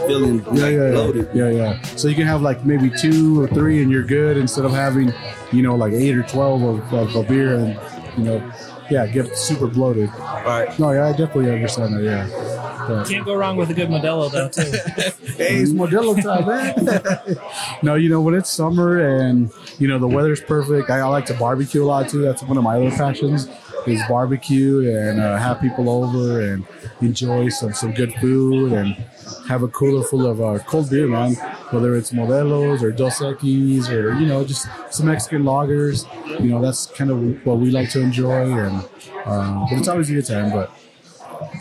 feeling 0.07 0.43
like 0.45 0.59
yeah, 0.59 0.67
yeah, 0.67 0.97
loaded. 0.97 1.29
yeah, 1.33 1.49
yeah. 1.49 1.81
So 1.95 2.07
you 2.07 2.15
can 2.15 2.25
have 2.25 2.41
like 2.41 2.65
maybe 2.65 2.89
two 2.89 3.41
or 3.41 3.47
three, 3.47 3.81
and 3.81 3.91
you're 3.91 4.03
good 4.03 4.37
instead 4.37 4.65
of 4.65 4.71
having, 4.71 5.13
you 5.51 5.61
know, 5.61 5.75
like 5.75 5.93
eight 5.93 6.15
or 6.15 6.23
twelve 6.23 6.61
of, 6.61 6.93
of 6.93 7.15
a 7.15 7.23
beer, 7.23 7.55
and 7.55 7.79
you 8.17 8.23
know, 8.23 8.53
yeah, 8.89 9.07
get 9.07 9.35
super 9.37 9.67
bloated. 9.67 10.09
Right. 10.19 10.77
No, 10.79 10.91
yeah, 10.91 11.07
I 11.07 11.11
definitely 11.11 11.51
understand 11.51 11.95
that. 11.95 12.03
Yeah. 12.03 12.52
But, 12.87 13.07
Can't 13.07 13.25
go 13.25 13.35
wrong 13.35 13.57
with 13.57 13.69
a 13.69 13.73
good 13.73 13.89
Modelo, 13.89 14.31
though, 14.31 14.49
too. 14.49 14.61
hey, 15.33 15.57
it's 15.57 15.71
Modelo 15.71 16.21
time, 16.21 16.47
man. 16.47 17.37
no, 17.83 17.95
you 17.95 18.09
know 18.09 18.21
when 18.21 18.33
it's 18.33 18.49
summer 18.49 18.99
and 18.99 19.51
you 19.79 19.87
know 19.87 19.99
the 19.99 20.07
weather's 20.07 20.41
perfect. 20.41 20.89
I, 20.89 20.99
I 20.99 21.05
like 21.05 21.25
to 21.27 21.33
barbecue 21.33 21.83
a 21.83 21.85
lot 21.85 22.09
too. 22.09 22.21
That's 22.21 22.43
one 22.43 22.57
of 22.57 22.63
my 22.63 22.77
other 22.77 22.91
passions 22.91 23.47
is 23.87 24.01
barbecue 24.07 24.89
and 24.97 25.19
uh, 25.19 25.37
have 25.37 25.59
people 25.59 25.89
over 25.89 26.41
and 26.41 26.65
enjoy 27.01 27.49
some 27.49 27.73
some 27.73 27.93
good 27.93 28.13
food 28.15 28.71
and 28.71 28.95
have 29.47 29.63
a 29.63 29.67
cooler 29.67 30.03
full 30.03 30.25
of 30.25 30.41
uh, 30.41 30.59
cold 30.65 30.89
beer, 30.89 31.07
man. 31.07 31.33
Whether 31.71 31.95
it's 31.95 32.11
Modelo's 32.11 32.83
or 32.83 32.91
Dos 32.91 33.19
Equis 33.19 33.89
or 33.89 34.13
you 34.13 34.25
know 34.25 34.43
just 34.45 34.67
some 34.89 35.07
Mexican 35.07 35.43
lagers. 35.43 36.05
You 36.41 36.49
know 36.49 36.61
that's 36.61 36.87
kind 36.87 37.11
of 37.11 37.45
what 37.45 37.59
we 37.59 37.71
like 37.71 37.89
to 37.91 38.01
enjoy 38.01 38.51
and 38.57 38.85
uh, 39.25 39.65
but 39.69 39.77
it's 39.77 39.87
always 39.87 40.09
a 40.09 40.13
good 40.13 40.25
time. 40.25 40.51
But 40.51 40.71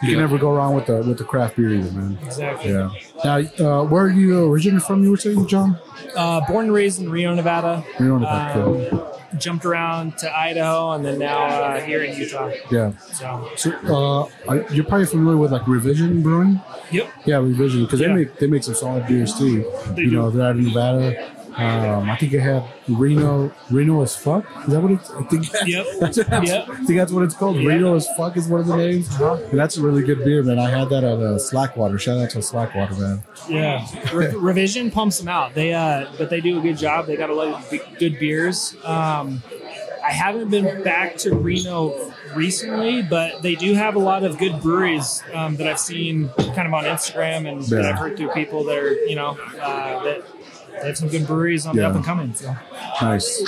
you 0.03 0.09
can 0.11 0.19
never 0.19 0.39
go 0.39 0.53
wrong 0.53 0.75
with 0.75 0.87
the 0.87 0.97
with 1.03 1.19
the 1.19 1.25
craft 1.25 1.57
beer 1.57 1.71
either, 1.71 1.91
man. 1.93 2.19
Exactly. 2.25 2.71
Yeah. 2.73 2.91
Now, 3.25 3.37
uh, 3.39 3.85
where 3.85 4.05
are 4.05 4.11
you 4.11 4.45
originally 4.53 4.81
from? 4.81 5.03
You 5.05 5.11
were 5.13 5.17
saying, 5.17 5.47
John? 5.49 5.79
Uh, 6.17 6.41
born 6.47 6.67
and 6.67 6.75
raised 6.75 7.01
in 7.01 7.11
Rio, 7.11 7.35
Nevada. 7.35 7.85
Reno, 7.99 8.19
Nevada. 8.19 8.93
Um, 8.93 9.09
jumped 9.39 9.65
around 9.65 10.19
to 10.19 10.31
Idaho 10.37 10.91
and 10.93 11.03
then 11.05 11.19
now 11.19 11.39
uh, 11.39 11.81
here 11.81 12.03
in 12.05 12.15
Utah. 12.19 12.51
Yeah. 12.71 12.93
So, 12.99 13.49
So 13.57 13.71
uh, 13.87 14.29
I- 14.53 14.69
you're 14.75 14.85
probably 14.85 15.07
familiar 15.07 15.39
with 15.39 15.53
like 15.53 15.67
Revision 15.67 16.21
Brewing. 16.23 16.61
yep. 16.91 17.09
Yeah, 17.25 17.39
Revision 17.39 17.85
because 17.85 18.01
Yeah. 18.01 18.09
they 18.09 18.15
make 18.15 18.39
they 18.39 18.47
make 18.47 18.63
some 18.63 18.75
solid 18.75 19.07
beers 19.07 19.33
too. 19.39 19.65
They 19.95 20.03
you 20.03 20.11
do. 20.11 20.17
know, 20.17 20.31
they're 20.31 20.49
out 20.49 20.57
in 20.57 20.65
Nevada. 20.65 21.33
Um, 21.57 22.11
I 22.11 22.17
think 22.17 22.33
they 22.33 22.39
have 22.39 22.65
Reno 22.89 23.53
Reno 23.71 24.03
as 24.03 24.17
fuck. 24.17 24.45
Is 24.67 24.73
that 24.73 24.81
what 24.81 24.93
it's? 24.93 25.11
I 25.11 25.23
think. 25.25 25.47
Yep. 25.67 25.87
That's, 26.01 26.17
Yep. 26.19 26.29
I 26.71 26.75
think 26.85 26.99
that's 26.99 27.13
what 27.13 27.25
it's 27.25 27.35
called. 27.35 27.57
Yeah. 27.57 27.69
Reno 27.69 27.95
as 27.95 28.09
fuck 28.17 28.37
is 28.37 28.49
one 28.49 28.61
of 28.61 28.67
the 28.67 28.77
names, 28.77 29.09
and 29.21 29.59
that's 29.59 29.77
a 29.77 29.83
really 29.83 30.03
good 30.03 30.25
beer, 30.25 30.43
man. 30.43 30.59
I 30.59 30.71
had 30.71 30.89
that 30.91 31.05
at 31.05 31.19
uh, 31.19 31.39
Slackwater. 31.39 31.99
Shout 31.99 32.19
out 32.19 32.31
to 32.31 32.39
Slackwater, 32.39 32.99
man. 32.99 33.23
Yeah. 33.49 33.87
Re- 34.15 34.35
Revision 34.35 34.91
pumps 34.91 35.19
them 35.19 35.29
out. 35.29 35.55
They 35.55 35.73
uh, 35.75 36.07
but 36.19 36.31
they 36.31 36.41
do 36.41 36.59
a 36.59 36.63
good 36.63 36.79
job. 36.79 37.07
They 37.07 37.17
got 37.17 37.31
a 37.31 37.35
lot 37.35 37.49
of 37.49 37.71
b- 37.71 37.81
good 37.99 38.19
beers. 38.19 38.75
Um, 38.85 39.43
I 40.05 40.11
haven't 40.11 40.51
been 40.51 40.83
back 40.83 41.17
to 41.19 41.35
Reno 41.35 42.13
recently, 42.35 43.03
but 43.03 43.41
they 43.43 43.55
do 43.55 43.75
have 43.75 43.95
a 43.95 44.01
lot 44.01 44.25
of 44.25 44.37
good 44.39 44.61
breweries 44.61 45.23
um, 45.33 45.57
that 45.57 45.67
I've 45.69 45.79
seen 45.79 46.29
kind 46.55 46.67
of 46.67 46.75
on 46.75 46.85
Instagram 46.85 47.49
and 47.49 47.63
that 47.65 47.83
Yeah. 47.83 47.91
I've 47.91 47.99
heard 47.99 48.17
through 48.17 48.31
people 48.31 48.65
that 48.65 48.79
are 48.79 48.93
you 49.05 49.15
know 49.15 49.39
uh, 49.61 50.03
that 50.05 50.25
they 50.83 50.89
have 50.89 50.99
some 50.99 51.09
good 51.09 51.27
breweries 51.27 51.65
on 51.65 51.77
the 51.77 51.87
up 51.87 51.95
and 51.95 52.05
coming. 52.05 52.35
So 52.35 52.55
Nice. 53.01 53.43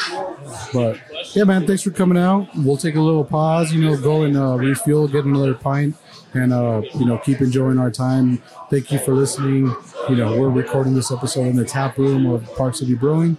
But 0.72 1.00
yeah, 1.34 1.44
man, 1.44 1.66
thanks 1.66 1.82
for 1.82 1.90
coming 1.90 2.16
out. 2.18 2.48
We'll 2.56 2.76
take 2.76 2.94
a 2.94 3.00
little 3.00 3.24
pause, 3.24 3.72
you 3.72 3.80
know, 3.82 3.96
go 3.96 4.22
and 4.22 4.36
uh, 4.36 4.56
refuel, 4.56 5.08
get 5.08 5.24
another 5.24 5.54
pint, 5.54 5.96
and 6.32 6.52
uh, 6.52 6.82
you 6.94 7.04
know, 7.04 7.18
keep 7.18 7.40
enjoying 7.40 7.78
our 7.78 7.90
time. 7.90 8.42
Thank 8.70 8.92
you 8.92 8.98
for 8.98 9.12
listening. 9.12 9.74
You 10.08 10.16
know, 10.16 10.38
we're 10.38 10.50
recording 10.50 10.94
this 10.94 11.10
episode 11.10 11.46
in 11.46 11.56
the 11.56 11.64
tap 11.64 11.98
room 11.98 12.26
of 12.26 12.44
Park 12.56 12.76
City 12.76 12.94
Brewing. 12.94 13.36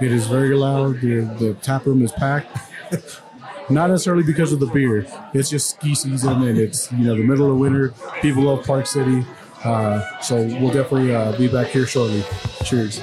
It 0.00 0.12
is 0.12 0.26
very 0.26 0.54
loud. 0.54 1.00
The, 1.00 1.20
the 1.38 1.54
tap 1.62 1.86
room 1.86 2.02
is 2.02 2.12
packed. 2.12 2.56
Not 3.70 3.90
necessarily 3.90 4.22
because 4.22 4.52
of 4.52 4.60
the 4.60 4.66
beer. 4.66 5.06
It's 5.34 5.50
just 5.50 5.70
ski 5.70 5.94
season 5.94 6.42
and 6.42 6.58
it's 6.58 6.90
you 6.92 7.04
know 7.04 7.14
the 7.16 7.22
middle 7.22 7.50
of 7.50 7.58
winter. 7.58 7.92
People 8.22 8.44
love 8.44 8.64
Park 8.64 8.86
City, 8.86 9.26
uh, 9.64 10.20
so 10.20 10.36
we'll 10.36 10.72
definitely 10.72 11.14
uh, 11.14 11.36
be 11.36 11.48
back 11.48 11.68
here 11.68 11.84
shortly. 11.86 12.24
Cheers. 12.64 13.00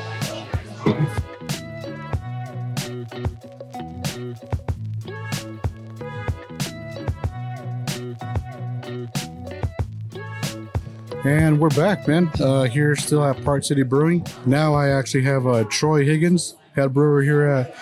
And 11.56 11.62
we're 11.62 11.70
back, 11.70 12.06
man. 12.06 12.30
Uh, 12.38 12.64
here 12.64 12.98
still 12.98 13.24
at 13.24 13.42
Park 13.46 13.64
City 13.64 13.84
Brewing. 13.84 14.28
Now 14.46 14.74
I 14.74 14.90
actually 14.90 15.24
have 15.24 15.48
uh, 15.48 15.64
Troy 15.70 16.04
Higgins, 16.04 16.56
head 16.76 16.94
brewer 16.94 17.22
here 17.22 17.44
at 17.44 17.74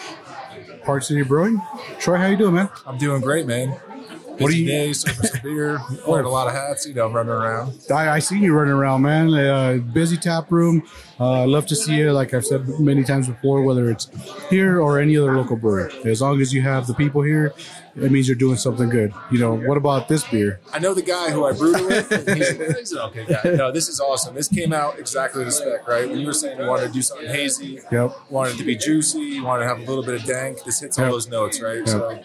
Park 0.84 1.02
City 1.02 1.24
Brewing. 1.24 1.60
Troy, 1.98 2.18
how 2.18 2.28
you 2.28 2.38
doing, 2.38 2.54
man? 2.54 2.70
I'm 2.86 3.00
doing 3.00 3.20
great, 3.20 3.48
man. 3.48 3.70
What 3.70 4.38
Busy 4.38 4.54
do 4.54 4.62
you- 4.62 4.68
day, 4.68 4.94
serving 4.94 5.24
some 5.28 5.40
beer, 5.42 5.80
wearing 6.08 6.28
a 6.28 6.30
lot 6.30 6.46
of 6.46 6.54
hats, 6.54 6.86
you 6.86 6.94
know, 6.94 7.10
running 7.10 7.32
around. 7.32 7.74
I, 7.92 8.10
I 8.12 8.20
seen 8.20 8.44
you 8.44 8.54
running 8.54 8.74
around, 8.76 9.02
man. 9.02 9.34
Uh, 9.34 9.78
busy 9.92 10.18
tap 10.18 10.52
room. 10.52 10.84
Uh, 11.20 11.48
love 11.48 11.66
to 11.66 11.76
see 11.76 11.96
you. 11.96 12.12
Like 12.12 12.36
I've 12.36 12.46
said 12.46 12.68
many 12.80 13.04
times 13.04 13.28
before, 13.28 13.64
whether 13.64 13.90
it's 13.90 14.08
here 14.52 14.82
or 14.82 15.00
any 15.00 15.18
other 15.18 15.36
local 15.36 15.56
brewery. 15.56 15.92
As 16.06 16.22
long 16.22 16.40
as 16.42 16.54
you 16.54 16.62
have 16.62 16.86
the 16.86 16.94
people 16.94 17.24
here, 17.24 17.56
it 17.96 18.12
means 18.12 18.28
you're 18.28 18.36
doing 18.36 18.58
something 18.58 18.90
good. 18.90 19.14
You 19.32 19.40
know, 19.40 19.56
what 19.56 19.78
about 19.78 20.08
this 20.08 20.24
beer? 20.30 20.60
I 20.74 20.80
know 20.80 20.94
the 20.94 21.02
guy 21.04 21.30
who 21.32 21.46
I 21.46 21.54
brewed 21.54 21.76
it 21.80 22.10
with. 22.10 22.36
He's, 22.36 22.50
he's 22.80 22.92
an 22.92 23.00
okay 23.00 23.26
guy. 23.26 23.52
No, 23.56 23.72
this 23.72 23.88
is 23.90 24.00
awesome. 24.00 24.34
This 24.36 24.48
came 24.48 24.74
out 24.74 24.98
exactly 24.98 25.44
to 25.44 25.52
spec, 25.52 25.88
right? 25.88 26.10
When 26.10 26.20
you 26.20 26.28
were 26.28 26.34
saying 26.34 26.60
you 26.60 26.66
wanted 26.66 26.88
to 26.88 26.92
do 26.94 27.02
something 27.02 27.28
hazy, 27.28 27.80
Yep. 27.92 28.12
wanted 28.32 28.58
to 28.58 28.64
be 28.64 28.76
juicy, 28.76 29.20
you 29.20 29.44
wanted 29.44 29.64
to 29.64 29.70
have 29.70 29.80
a 29.80 29.86
little 29.86 30.04
bit 30.04 30.16
of 30.16 30.24
dank. 30.26 30.64
This 30.64 30.80
hits 30.80 30.98
all 30.98 31.12
those 31.12 31.28
notes, 31.28 31.62
right? 31.62 31.88
So 31.88 32.20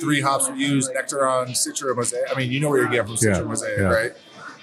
three 0.00 0.20
hops 0.20 0.48
we 0.50 0.58
use: 0.64 0.88
Nectaron, 0.88 1.48
Citra, 1.50 1.94
Mosaic. 1.94 2.24
I 2.34 2.38
mean, 2.38 2.50
you 2.50 2.60
know 2.60 2.68
where 2.68 2.80
you're 2.80 2.88
getting 2.90 3.06
from 3.06 3.16
Citra. 3.16 3.46
Mosaic, 3.46 3.80
right? 3.80 4.12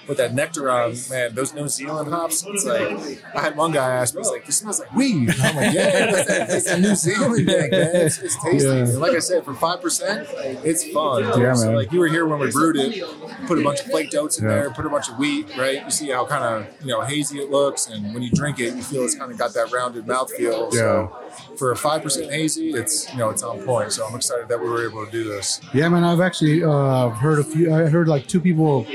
With 0.08 0.18
that 0.18 0.34
Nectaron, 0.36 1.10
man, 1.10 1.34
those 1.34 1.54
New 1.54 1.68
Zealand 1.68 2.10
hops. 2.10 2.46
It's 2.48 2.64
like 2.64 3.24
I 3.36 3.42
had 3.42 3.58
one 3.58 3.72
guy 3.72 3.90
ask 3.92 4.14
me, 4.14 4.22
he's 4.22 4.30
like, 4.30 4.46
"This 4.46 4.58
smells 4.58 4.80
like 4.80 4.94
weed." 4.94 5.30
And 5.30 5.42
I'm 5.42 5.56
like, 5.56 5.74
"Yeah, 5.74 6.06
that's 6.12 6.28
that, 6.28 6.48
that's 6.48 6.66
that 6.66 6.80
New 6.80 6.96
Zealand 6.96 7.48
thing, 7.48 7.72
man. 7.72 7.96
It's, 7.96 8.20
it's 8.20 8.44
tasty." 8.44 8.68
Yeah. 8.68 8.74
And 8.76 9.00
like 9.00 9.14
I 9.14 9.20
said, 9.20 9.44
for 9.44 9.56
five 9.56 9.82
percent, 9.82 10.28
it's 10.64 10.88
fun. 10.92 11.24
Yeah, 11.42 11.54
so 11.56 11.68
man. 11.68 11.76
like 11.76 11.92
you 11.92 12.00
were 12.00 12.08
here 12.08 12.28
when 12.28 12.40
we 12.40 12.52
brewed 12.52 12.76
it, 12.78 13.04
put 13.48 13.58
a 13.58 13.64
bunch 13.64 13.80
of 13.80 13.88
flaked 13.88 14.14
oats 14.14 14.38
in 14.38 14.46
Yeah. 14.46 14.56
there, 14.56 14.70
put 14.72 14.86
a 14.86 14.90
bunch 14.90 15.10
of 15.10 15.18
wheat, 15.18 15.48
right? 15.58 15.84
You 15.84 15.90
see 15.92 16.10
how 16.10 16.26
kind 16.28 16.44
of 16.44 16.68
you 16.82 16.92
know 16.92 17.02
hazy 17.02 17.40
it 17.40 17.50
looks, 17.50 17.88
and 17.88 18.14
when 18.14 18.22
you 18.22 18.30
drink 18.32 18.60
it, 18.60 18.76
you 18.76 18.84
feel 18.84 19.04
it's 19.06 19.16
kind 19.16 19.32
of 19.32 19.38
got 19.40 19.54
that 19.56 19.72
rounded 19.72 20.06
mouthfeel. 20.06 20.72
So 20.72 21.12
for 21.58 21.72
a 21.72 21.76
five 21.76 22.04
percent 22.04 22.32
hazy, 22.32 22.70
it's 22.70 23.12
you 23.12 23.18
know 23.18 23.32
it's 23.32 23.42
on 23.42 23.64
point. 23.64 23.92
So 23.92 24.06
I'm 24.06 24.16
excited 24.16 24.50
that 24.50 24.60
we 24.62 24.68
were 24.70 24.88
able 24.88 25.04
to 25.04 25.12
do 25.12 25.24
this. 25.24 25.62
Yeah, 25.74 25.90
man. 25.90 26.04
I've 26.04 26.22
actually 26.22 26.64
uh, 26.64 27.10
heard 27.10 27.40
a 27.40 27.44
few. 27.44 27.74
I 27.74 27.86
heard 27.88 28.08
like 28.08 28.28
two 28.28 28.40
people. 28.40 28.86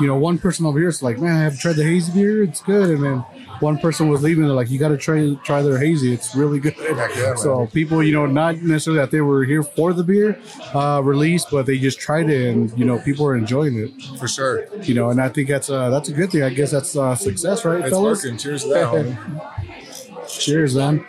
You 0.00 0.06
know, 0.06 0.16
one 0.16 0.38
person 0.38 0.66
over 0.66 0.78
here 0.78 0.88
is 0.88 1.02
like, 1.02 1.18
"Man, 1.18 1.36
I 1.36 1.42
have 1.42 1.58
tried 1.58 1.76
the 1.76 1.84
hazy 1.84 2.12
beer. 2.12 2.42
It's 2.42 2.62
good." 2.62 2.90
And 2.90 3.04
then 3.04 3.18
one 3.60 3.78
person 3.78 4.08
was 4.08 4.22
leaving. 4.22 4.44
They're 4.44 4.52
like, 4.52 4.70
"You 4.70 4.78
got 4.78 4.88
to 4.88 4.96
try 4.96 5.34
try 5.44 5.62
their 5.62 5.78
hazy. 5.78 6.12
It's 6.12 6.34
really 6.34 6.58
good." 6.58 6.74
Heck 6.74 7.14
yeah, 7.16 7.22
man. 7.22 7.36
so 7.36 7.66
people, 7.66 8.02
you 8.02 8.12
know, 8.12 8.26
not 8.26 8.56
necessarily 8.56 9.00
that 9.00 9.10
they 9.10 9.20
were 9.20 9.44
here 9.44 9.62
for 9.62 9.92
the 9.92 10.02
beer 10.02 10.40
uh, 10.74 11.00
release, 11.04 11.44
but 11.44 11.66
they 11.66 11.78
just 11.78 12.00
tried 12.00 12.30
it, 12.30 12.50
and 12.50 12.76
you 12.78 12.84
know, 12.84 12.98
people 13.00 13.26
are 13.26 13.36
enjoying 13.36 13.78
it. 13.78 13.90
For 14.18 14.28
sure, 14.28 14.66
You 14.82 14.94
know, 14.94 15.10
and 15.10 15.20
I 15.20 15.28
think 15.28 15.48
that's 15.48 15.68
uh, 15.68 15.90
that's 15.90 16.08
a 16.08 16.12
good 16.12 16.30
thing. 16.30 16.42
I 16.42 16.50
guess 16.50 16.70
that's 16.70 16.96
uh, 16.96 17.14
success, 17.14 17.64
right, 17.64 17.80
it's 17.80 17.90
fellas? 17.90 18.24
working. 18.24 18.38
Cheers 18.38 18.62
to 18.64 18.68
that. 18.70 20.28
Cheers, 20.28 20.74
man. 20.76 21.04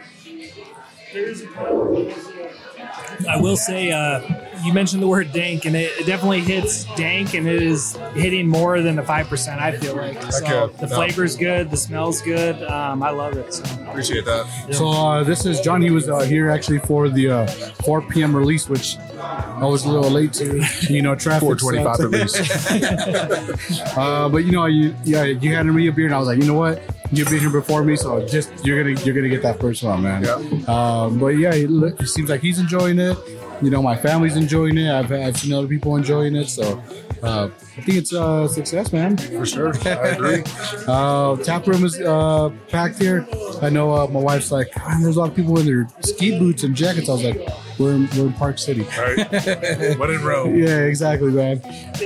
I 3.29 3.37
will 3.37 3.57
say, 3.57 3.91
uh, 3.91 4.19
you 4.63 4.73
mentioned 4.73 5.01
the 5.01 5.07
word 5.07 5.31
dank, 5.31 5.65
and 5.65 5.75
it, 5.75 5.91
it 5.99 6.05
definitely 6.05 6.41
hits 6.41 6.85
dank, 6.95 7.33
and 7.33 7.47
it 7.47 7.61
is 7.61 7.95
hitting 8.13 8.47
more 8.47 8.81
than 8.81 8.95
the 8.95 9.03
five 9.03 9.27
percent. 9.27 9.61
I 9.61 9.71
feel 9.77 9.95
like 9.95 10.21
so. 10.31 10.45
Okay. 10.65 10.77
The 10.77 10.87
No. 10.87 10.95
flavor's 10.95 11.35
good, 11.35 11.69
the 11.71 11.77
smell's 11.77 12.21
good. 12.21 12.61
Um, 12.63 13.03
I 13.03 13.09
love 13.11 13.37
it. 13.37 13.53
So. 13.53 13.63
Appreciate 13.89 14.25
that. 14.25 14.45
So 14.71 14.89
uh, 14.89 15.23
this 15.23 15.45
is 15.45 15.59
John. 15.61 15.81
He 15.81 15.89
was 15.91 16.09
uh, 16.09 16.19
here 16.19 16.49
actually 16.49 16.79
for 16.79 17.09
the 17.09 17.29
uh, 17.29 17.47
4 17.83 18.01
p.m. 18.03 18.35
release, 18.35 18.67
which 18.69 18.97
I 19.19 19.65
was 19.65 19.85
a 19.85 19.89
little 19.89 20.09
late 20.11 20.33
to. 20.33 20.65
You 20.89 21.01
know, 21.01 21.15
traffic. 21.15 21.41
425 21.59 21.95
sucked. 21.95 22.11
release. 22.11 23.81
Uh, 23.97 24.29
but 24.29 24.39
you 24.39 24.51
know, 24.51 24.65
you 24.65 24.95
yeah, 25.03 25.23
you 25.23 25.53
handed 25.55 25.73
me 25.73 25.87
a 25.87 25.91
beer, 25.91 26.05
and 26.05 26.15
I 26.15 26.19
was 26.19 26.27
like, 26.27 26.37
you 26.39 26.45
know 26.45 26.53
what, 26.53 26.81
you've 27.11 27.29
been 27.29 27.39
here 27.39 27.49
before 27.49 27.83
me, 27.83 27.95
so 27.95 28.25
just 28.25 28.49
you're 28.65 28.81
gonna 28.83 28.99
you're 29.01 29.13
gonna 29.15 29.29
get 29.29 29.41
that 29.43 29.59
first 29.59 29.83
one, 29.83 30.01
man. 30.03 30.23
Yeah. 30.23 30.33
Um, 30.67 31.19
but 31.19 31.27
yeah, 31.37 31.53
it, 31.53 31.69
look- 31.69 31.99
it 32.01 32.07
seems 32.07 32.29
like 32.29 32.41
he's 32.41 32.59
enjoying 32.59 32.99
it. 32.99 33.17
You 33.61 33.69
know, 33.69 33.81
my 33.81 33.95
family's 33.95 34.35
enjoying 34.37 34.77
it. 34.77 34.91
I've 34.91 35.11
I've 35.11 35.37
seen 35.37 35.53
other 35.53 35.67
people 35.67 35.95
enjoying 35.95 36.35
it, 36.35 36.49
so 36.49 36.81
uh, 37.21 37.49
I 37.77 37.81
think 37.81 37.97
it's 37.97 38.11
a 38.11 38.49
success, 38.49 38.91
man. 38.91 39.17
For 39.17 39.45
sure. 39.45 39.73
I 39.85 39.89
agree. 40.09 40.43
Uh, 40.87 41.35
tap 41.37 41.67
room 41.67 41.85
is 41.85 41.99
uh, 42.01 42.49
packed 42.69 42.97
here. 42.99 43.27
I 43.61 43.69
know 43.69 43.91
uh, 43.91 44.07
my 44.07 44.19
wife's 44.19 44.51
like, 44.51 44.73
there's 45.01 45.15
a 45.15 45.19
lot 45.19 45.29
of 45.29 45.35
people 45.35 45.59
in 45.59 45.65
their 45.65 45.87
ski 46.01 46.39
boots 46.39 46.63
and 46.63 46.75
jackets. 46.75 47.09
I 47.09 47.13
was 47.13 47.23
like, 47.23 47.47
we're 47.81 47.93
in, 47.93 48.09
we're 48.17 48.27
in 48.27 48.33
Park 48.33 48.57
City. 48.57 48.81
Right. 48.97 49.17
When 49.97 50.09
in 50.09 50.23
Rome. 50.23 50.55
Yeah, 50.55 50.81
exactly, 50.81 51.31
man. 51.31 51.59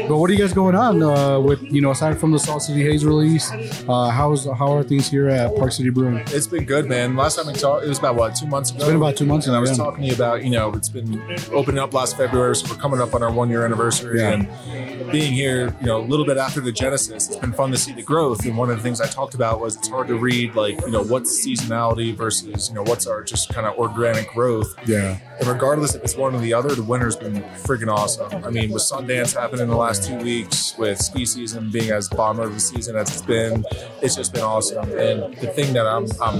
But 0.07 0.17
what 0.17 0.29
are 0.29 0.33
you 0.33 0.39
guys 0.39 0.53
going 0.53 0.75
on 0.75 1.01
uh, 1.01 1.39
with, 1.39 1.61
you 1.63 1.81
know, 1.81 1.91
aside 1.91 2.19
from 2.19 2.31
the 2.31 2.39
Salt 2.39 2.63
City 2.63 2.83
Haze 2.83 3.05
release? 3.05 3.51
Uh, 3.87 4.09
how's 4.09 4.45
how 4.45 4.73
are 4.73 4.83
things 4.83 5.09
here 5.09 5.29
at 5.29 5.55
Park 5.55 5.71
City 5.71 5.89
Brewing? 5.89 6.23
It's 6.27 6.47
been 6.47 6.65
good, 6.65 6.87
man. 6.87 7.15
Last 7.15 7.35
time 7.35 7.47
we 7.47 7.53
talked, 7.53 7.85
it 7.85 7.89
was 7.89 7.99
about 7.99 8.15
what 8.15 8.35
two 8.35 8.47
months 8.47 8.71
ago. 8.71 8.79
It's 8.79 8.87
been 8.87 8.95
about 8.97 9.15
two 9.15 9.25
months 9.25 9.47
And 9.47 9.55
I 9.55 9.59
was 9.59 9.71
yeah. 9.71 9.83
talking 9.83 10.01
to 10.01 10.07
you 10.07 10.15
about, 10.15 10.43
you 10.43 10.49
know, 10.51 10.73
it's 10.73 10.89
been 10.89 11.21
opening 11.51 11.79
up 11.79 11.93
last 11.93 12.17
February, 12.17 12.55
so 12.55 12.67
we're 12.69 12.79
coming 12.79 12.99
up 13.01 13.13
on 13.13 13.23
our 13.23 13.31
one 13.31 13.49
year 13.49 13.65
anniversary. 13.65 14.19
Yeah. 14.19 14.31
And 14.31 15.11
being 15.11 15.33
here, 15.33 15.75
you 15.79 15.85
know, 15.87 15.99
a 15.99 16.05
little 16.05 16.25
bit 16.25 16.37
after 16.37 16.61
the 16.61 16.71
Genesis, 16.71 17.27
it's 17.27 17.37
been 17.37 17.53
fun 17.53 17.71
to 17.71 17.77
see 17.77 17.93
the 17.93 18.01
growth. 18.03 18.45
And 18.45 18.57
one 18.57 18.69
of 18.69 18.77
the 18.77 18.83
things 18.83 19.01
I 19.01 19.07
talked 19.07 19.33
about 19.35 19.59
was 19.59 19.75
it's 19.75 19.87
hard 19.87 20.07
to 20.07 20.17
read, 20.17 20.55
like, 20.55 20.79
you 20.81 20.91
know, 20.91 21.03
what's 21.03 21.45
seasonality 21.45 22.15
versus, 22.15 22.69
you 22.69 22.75
know, 22.75 22.83
what's 22.83 23.07
our 23.07 23.23
just 23.23 23.53
kind 23.53 23.67
of 23.67 23.77
organic 23.77 24.29
growth. 24.29 24.73
Yeah, 24.85 25.17
And 25.39 25.47
regardless 25.47 25.64
if 25.73 25.95
it's 25.95 26.15
one 26.15 26.35
or 26.35 26.39
the 26.39 26.53
other, 26.53 26.73
the 26.75 26.83
winter's 26.83 27.15
been 27.15 27.41
freaking 27.63 27.93
awesome. 27.93 28.43
I 28.43 28.49
mean, 28.49 28.71
with 28.71 28.83
Sundance 28.83 29.35
happening 29.35 29.63
in 29.63 29.69
the 29.69 29.75
last 29.75 30.03
two 30.07 30.17
weeks, 30.17 30.77
with 30.77 30.99
ski 31.01 31.25
season 31.25 31.69
being 31.71 31.89
as 31.91 32.07
bottom 32.09 32.39
of 32.41 32.53
the 32.53 32.59
season 32.59 32.95
as 32.95 33.09
it's 33.09 33.21
been, 33.21 33.63
it's 34.01 34.15
just 34.15 34.33
been 34.33 34.43
awesome. 34.43 34.83
And 34.91 35.33
the 35.37 35.47
thing 35.47 35.73
that 35.73 35.85
I'm, 35.85 36.05
I'm 36.21 36.35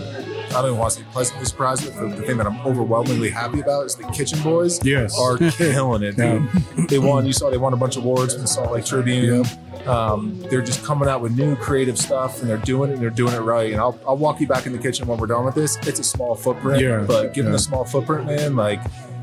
I 0.49 0.59
don't 0.61 0.65
even 0.67 0.77
want 0.77 0.93
to 0.93 0.99
say 0.99 1.05
pleasantly 1.11 1.45
surprised 1.45 1.85
with, 1.85 1.95
but 1.95 2.15
the 2.15 2.21
thing 2.23 2.38
that 2.38 2.47
I'm 2.47 2.59
overwhelmingly 2.65 3.29
happy 3.29 3.59
about 3.59 3.85
is 3.88 3.95
the 3.95 4.03
Kitchen 4.07 4.41
Boys 4.43 4.83
Yes. 4.85 5.17
are 5.19 5.38
killing 5.51 6.03
it. 6.03 6.15
Dude. 6.15 6.88
They 6.89 6.99
won. 6.99 7.25
You 7.25 7.33
saw 7.33 7.49
they 7.49 7.57
won 7.57 7.73
a 7.73 7.77
bunch 7.77 7.97
of 7.97 8.05
awards 8.05 8.33
from 8.33 8.43
the 8.43 8.47
Salt 8.47 8.71
Lake 8.71 8.85
Tribune. 8.85 9.45
Um, 9.85 10.39
they're 10.49 10.61
just 10.63 10.83
coming 10.83 11.07
out 11.09 11.21
with 11.21 11.38
new 11.38 11.55
creative 11.57 11.97
stuff, 11.97 12.41
and 12.41 12.49
they're 12.49 12.57
doing 12.57 12.89
it. 12.89 12.93
and 12.93 13.01
They're 13.01 13.09
doing 13.11 13.33
it 13.33 13.39
right. 13.41 13.71
And 13.71 13.79
I'll, 13.79 13.99
I'll 14.07 14.17
walk 14.17 14.39
you 14.41 14.47
back 14.47 14.65
in 14.65 14.71
the 14.71 14.79
kitchen 14.79 15.05
when 15.07 15.17
we're 15.19 15.27
done 15.27 15.45
with 15.45 15.53
this. 15.55 15.77
It's 15.85 15.99
a 15.99 16.03
small 16.03 16.35
footprint, 16.35 16.81
Yeah. 16.81 17.03
but 17.07 17.33
given 17.33 17.51
Yeah. 17.51 17.57
the 17.57 17.59
small 17.59 17.83
footprint, 17.85 18.25
man, 18.25 18.55
like 18.55 18.79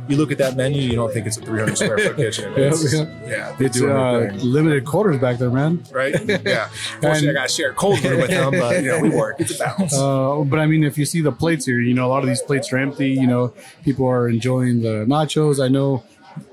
you 0.09 0.17
look 0.17 0.33
at 0.33 0.39
that 0.39 0.57
menu, 0.57 0.81
you 0.83 0.95
don't 0.97 1.13
think 1.13 1.27
it's 1.27 1.37
a 1.37 1.43
300 1.43 1.77
square 1.79 1.99
foot 1.99 2.17
kitchen. 2.25 2.53
Yeah, 2.53 2.59
It's- 2.67 2.93
yeah. 2.95 3.07
yeah, 3.27 3.57
it's 3.59 3.81
uh, 3.81 4.31
limited 4.43 4.85
quarters 4.85 5.19
back 5.21 5.39
there, 5.39 5.51
man. 5.51 5.85
right? 5.93 6.15
Yeah. 6.45 6.69
Fortunately, 7.01 7.31
I 7.31 7.33
got 7.35 7.49
to 7.49 7.55
share 7.55 7.71
a 7.71 7.75
cold 7.75 8.03
with 8.03 8.29
them, 8.31 8.51
but 8.53 8.83
you 8.83 8.89
know, 8.91 9.01
we 9.01 9.11
work. 9.11 9.37
It's 9.41 9.55
a 9.55 9.59
balance. 9.65 9.95
Uh, 9.97 10.43
but 10.45 10.59
I 10.59 10.67
mean, 10.67 10.83
if 10.85 10.99
you 10.99 11.05
see 11.07 11.21
the 11.21 11.33
plates 11.33 11.67
here, 11.67 11.81
you 11.81 11.95
know, 11.95 12.07
a 12.07 12.11
lot 12.11 12.23
of 12.23 12.29
these 12.29 12.43
plates 12.43 12.73
are 12.73 12.79
empty. 12.79 13.11
You 13.11 13.27
know, 13.27 13.55
people 13.85 14.07
are 14.07 14.29
enjoying 14.29 14.83
the 14.83 15.05
nachos. 15.07 15.63
I 15.63 15.69
know 15.69 16.03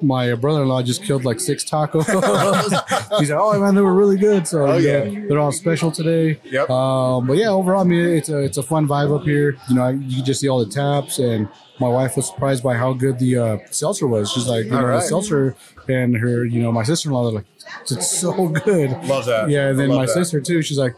my 0.01 0.33
brother-in-law 0.35 0.83
just 0.83 1.03
killed 1.03 1.25
like 1.25 1.39
six 1.39 1.63
tacos. 1.63 2.05
He's 3.19 3.29
like, 3.31 3.39
"Oh 3.39 3.59
man, 3.59 3.75
they 3.75 3.81
were 3.81 3.93
really 3.93 4.17
good." 4.17 4.47
So 4.47 4.65
Oh, 4.65 4.77
yeah, 4.77 5.03
yeah. 5.03 5.25
they're 5.27 5.39
all 5.39 5.51
special 5.51 5.91
today. 5.91 6.39
Yep. 6.45 6.69
Um, 6.69 7.27
but 7.27 7.33
yeah, 7.37 7.49
overall, 7.49 7.81
I 7.81 7.83
mean, 7.85 8.05
it's 8.05 8.29
a 8.29 8.39
it's 8.39 8.57
a 8.57 8.63
fun 8.63 8.87
vibe 8.87 9.15
up 9.17 9.23
here. 9.25 9.57
You 9.69 9.75
know, 9.75 9.89
you 9.89 10.17
can 10.17 10.25
just 10.25 10.41
see 10.41 10.47
all 10.49 10.63
the 10.63 10.71
taps, 10.71 11.19
and 11.19 11.47
my 11.79 11.87
wife 11.89 12.15
was 12.17 12.27
surprised 12.27 12.63
by 12.63 12.75
how 12.75 12.93
good 12.93 13.19
the 13.19 13.37
uh, 13.37 13.57
seltzer 13.71 14.07
was. 14.07 14.31
She's 14.31 14.47
like, 14.47 14.65
you 14.65 14.75
All 14.75 14.81
know, 14.81 14.87
the 14.87 15.01
seltzer, 15.01 15.55
and 15.87 16.15
her, 16.17 16.45
you 16.45 16.61
know, 16.61 16.71
my 16.71 16.83
sister-in-law, 16.83 17.23
they're 17.25 17.33
like, 17.35 17.45
it's 17.89 18.11
so 18.19 18.49
good. 18.49 18.91
Love 19.07 19.25
that. 19.27 19.49
Yeah, 19.49 19.67
and 19.69 19.79
then 19.79 19.89
my 19.89 20.05
that. 20.05 20.11
sister 20.13 20.41
too. 20.41 20.61
She's 20.61 20.77
like, 20.77 20.95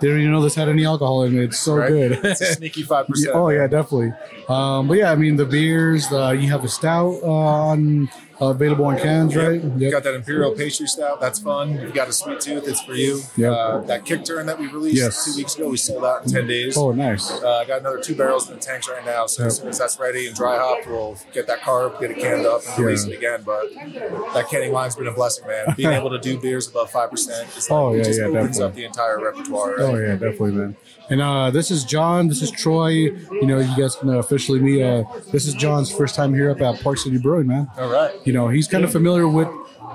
didn't 0.00 0.20
even 0.20 0.32
know 0.32 0.40
this 0.42 0.54
had 0.54 0.68
any 0.68 0.84
alcohol 0.84 1.24
in 1.24 1.36
it. 1.38 1.44
It's 1.44 1.58
so 1.58 1.74
Right? 1.76 1.88
good. 1.88 2.12
It's 2.24 2.40
a 2.40 2.54
sneaky 2.54 2.82
five 2.82 3.06
percent. 3.06 3.30
oh 3.34 3.48
yeah, 3.50 3.66
definitely. 3.66 4.12
Um, 4.48 4.88
but 4.88 4.94
yeah, 4.98 5.12
I 5.12 5.16
mean 5.16 5.36
the 5.36 5.44
beers. 5.46 6.10
Uh, 6.12 6.30
you 6.30 6.48
have 6.50 6.64
a 6.64 6.68
stout 6.68 7.18
uh, 7.22 7.26
on 7.26 8.08
uh, 8.40 8.46
available 8.46 8.88
in 8.90 8.98
cans, 8.98 9.36
right? 9.36 9.62
You 9.62 9.90
got 9.90 10.02
that 10.04 10.14
imperial 10.14 10.52
pastry 10.52 10.86
stout. 10.86 11.20
That's 11.20 11.38
fun. 11.38 11.72
You 11.80 11.92
got 11.92 12.08
a 12.08 12.12
sweet 12.12 12.40
tooth. 12.40 12.66
It's 12.66 12.80
for 12.82 12.94
you. 12.94 13.20
Yep. 13.36 13.52
Uh, 13.52 13.78
that 13.82 14.04
kick 14.04 14.24
turn 14.24 14.46
that 14.46 14.58
we 14.58 14.66
released 14.68 14.96
Yes. 14.96 15.24
two 15.24 15.36
weeks 15.36 15.56
ago, 15.56 15.68
we 15.68 15.76
sold 15.76 16.04
out 16.04 16.24
in 16.24 16.30
ten 16.32 16.46
days. 16.46 16.76
Oh, 16.76 16.92
nice. 16.92 17.30
Uh, 17.30 17.58
I 17.58 17.64
got 17.64 17.80
another 17.80 18.00
two 18.00 18.14
barrels 18.14 18.48
in 18.48 18.54
the 18.56 18.60
tanks 18.60 18.88
right 18.88 19.04
now. 19.04 19.26
So 19.26 19.44
as 19.44 19.56
soon 19.58 19.68
as 19.68 19.78
that's 19.78 19.98
ready 19.98 20.26
and 20.26 20.34
dry 20.36 20.56
hop, 20.58 20.86
we'll 20.86 21.16
get 21.32 21.46
that 21.48 21.60
carb, 21.60 22.00
get 22.00 22.10
it 22.10 22.18
canned 22.18 22.46
up, 22.46 22.62
and 22.68 22.84
release 22.84 23.06
Yeah. 23.06 23.14
it 23.14 23.16
again. 23.18 23.42
But 23.44 23.72
that 24.34 24.48
canning 24.50 24.72
line's 24.72 24.96
been 24.96 25.06
a 25.06 25.12
blessing, 25.12 25.46
man. 25.46 25.66
Being 25.76 25.92
able 25.92 26.10
to 26.10 26.18
do 26.18 26.38
beers 26.40 26.68
above 26.68 26.90
five 26.90 27.10
percent, 27.10 27.48
like, 27.54 27.64
Oh, 27.70 27.92
yeah, 27.92 28.00
it 28.00 28.04
just 28.04 28.20
yeah, 28.20 28.26
opens 28.26 28.58
definitely. 28.58 28.64
up 28.64 28.74
the 28.74 28.84
entire 28.84 29.20
repertoire. 29.24 29.80
Oh 29.80 29.96
yeah, 29.96 30.12
definitely, 30.12 30.52
man. 30.52 30.76
And 31.10 31.20
uh, 31.20 31.50
this 31.50 31.70
is 31.72 31.84
John. 31.84 32.28
This 32.28 32.40
is 32.40 32.50
Troy. 32.52 32.90
You 32.90 33.46
know, 33.46 33.58
you 33.58 33.76
guys 33.76 33.96
can 33.96 34.10
officially 34.14 34.60
meet. 34.60 34.80
Uh, 34.82 35.02
this 35.32 35.46
is 35.46 35.54
John's 35.54 35.90
first 35.90 36.14
time 36.14 36.32
here 36.32 36.50
up 36.50 36.60
at 36.60 36.80
Park 36.82 36.98
City 36.98 37.18
Brewing, 37.18 37.48
man. 37.48 37.68
All 37.76 37.90
right. 37.90 38.14
You 38.30 38.36
know, 38.36 38.46
he's 38.46 38.68
kind 38.68 38.84
of 38.84 38.92
familiar 38.92 39.26
with 39.26 39.48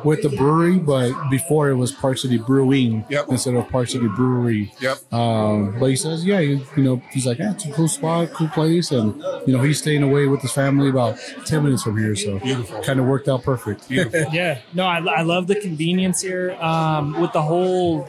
with 0.04 0.21
the 0.21 0.28
brewery, 0.28 0.78
but 0.78 1.13
before 1.30 1.69
it 1.69 1.76
was 1.76 1.93
Park 1.93 2.17
City 2.17 2.38
Brewing 2.38 3.06
Yep. 3.10 3.30
instead 3.30 3.56
of 3.56 3.69
Park 3.69 3.88
City 3.88 4.10
Brewery. 4.10 4.74
Yep. 4.82 4.98
Um, 5.13 5.80
but 5.80 5.86
he 5.86 5.95
says, 5.95 6.26
yeah, 6.26 6.39
you, 6.39 6.60
you 6.76 6.84
know, 6.84 7.02
he's 7.12 7.26
like, 7.26 7.38
yeah, 7.39 7.54
it's 7.54 7.65
a 7.65 7.71
cool 7.71 7.88
spot, 7.88 8.30
cool 8.34 8.50
place, 8.50 8.91
and 8.91 9.15
you 9.48 9.56
know, 9.56 9.62
he's 9.63 9.78
staying 9.80 10.04
away 10.04 10.28
with 10.28 10.41
his 10.41 10.52
family 10.52 10.89
about 10.89 11.17
ten 11.45 11.63
minutes 11.63 11.84
from 11.84 11.98
here, 11.98 12.13
so 12.13 12.39
Beautiful. 12.39 12.84
kind 12.84 13.00
of 13.00 13.06
worked 13.06 13.30
out 13.30 13.41
perfect. 13.43 13.88
Beautiful. 13.88 14.26
Yeah, 14.34 14.60
no, 14.74 14.84
I, 14.86 14.98
I 14.98 15.21
love 15.21 15.48
the 15.48 15.56
convenience 15.56 16.21
here 16.21 16.52
um, 16.60 17.17
with 17.21 17.32
the 17.32 17.41
whole 17.41 18.06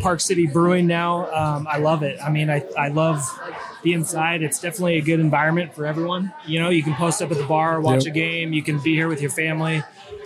Park 0.00 0.18
City 0.18 0.48
Brewing 0.48 0.88
now. 0.88 1.30
Um, 1.32 1.68
I 1.70 1.78
love 1.78 2.02
it. 2.02 2.18
I 2.20 2.30
mean, 2.30 2.50
I, 2.50 2.64
I 2.76 2.88
love 2.88 3.22
the 3.82 3.92
inside. 3.92 4.42
It's 4.42 4.60
definitely 4.60 4.96
a 4.98 5.02
good 5.02 5.20
environment 5.20 5.74
for 5.74 5.86
everyone. 5.86 6.32
You 6.46 6.60
know, 6.60 6.70
you 6.70 6.82
can 6.82 6.94
post 6.94 7.20
up 7.22 7.30
at 7.30 7.38
the 7.38 7.44
bar, 7.44 7.80
watch 7.80 8.04
Yep. 8.04 8.12
a 8.12 8.14
game, 8.14 8.52
you 8.52 8.62
can 8.62 8.78
be 8.80 8.94
here 8.94 9.08
with 9.08 9.20
your 9.20 9.30
family. 9.30 9.82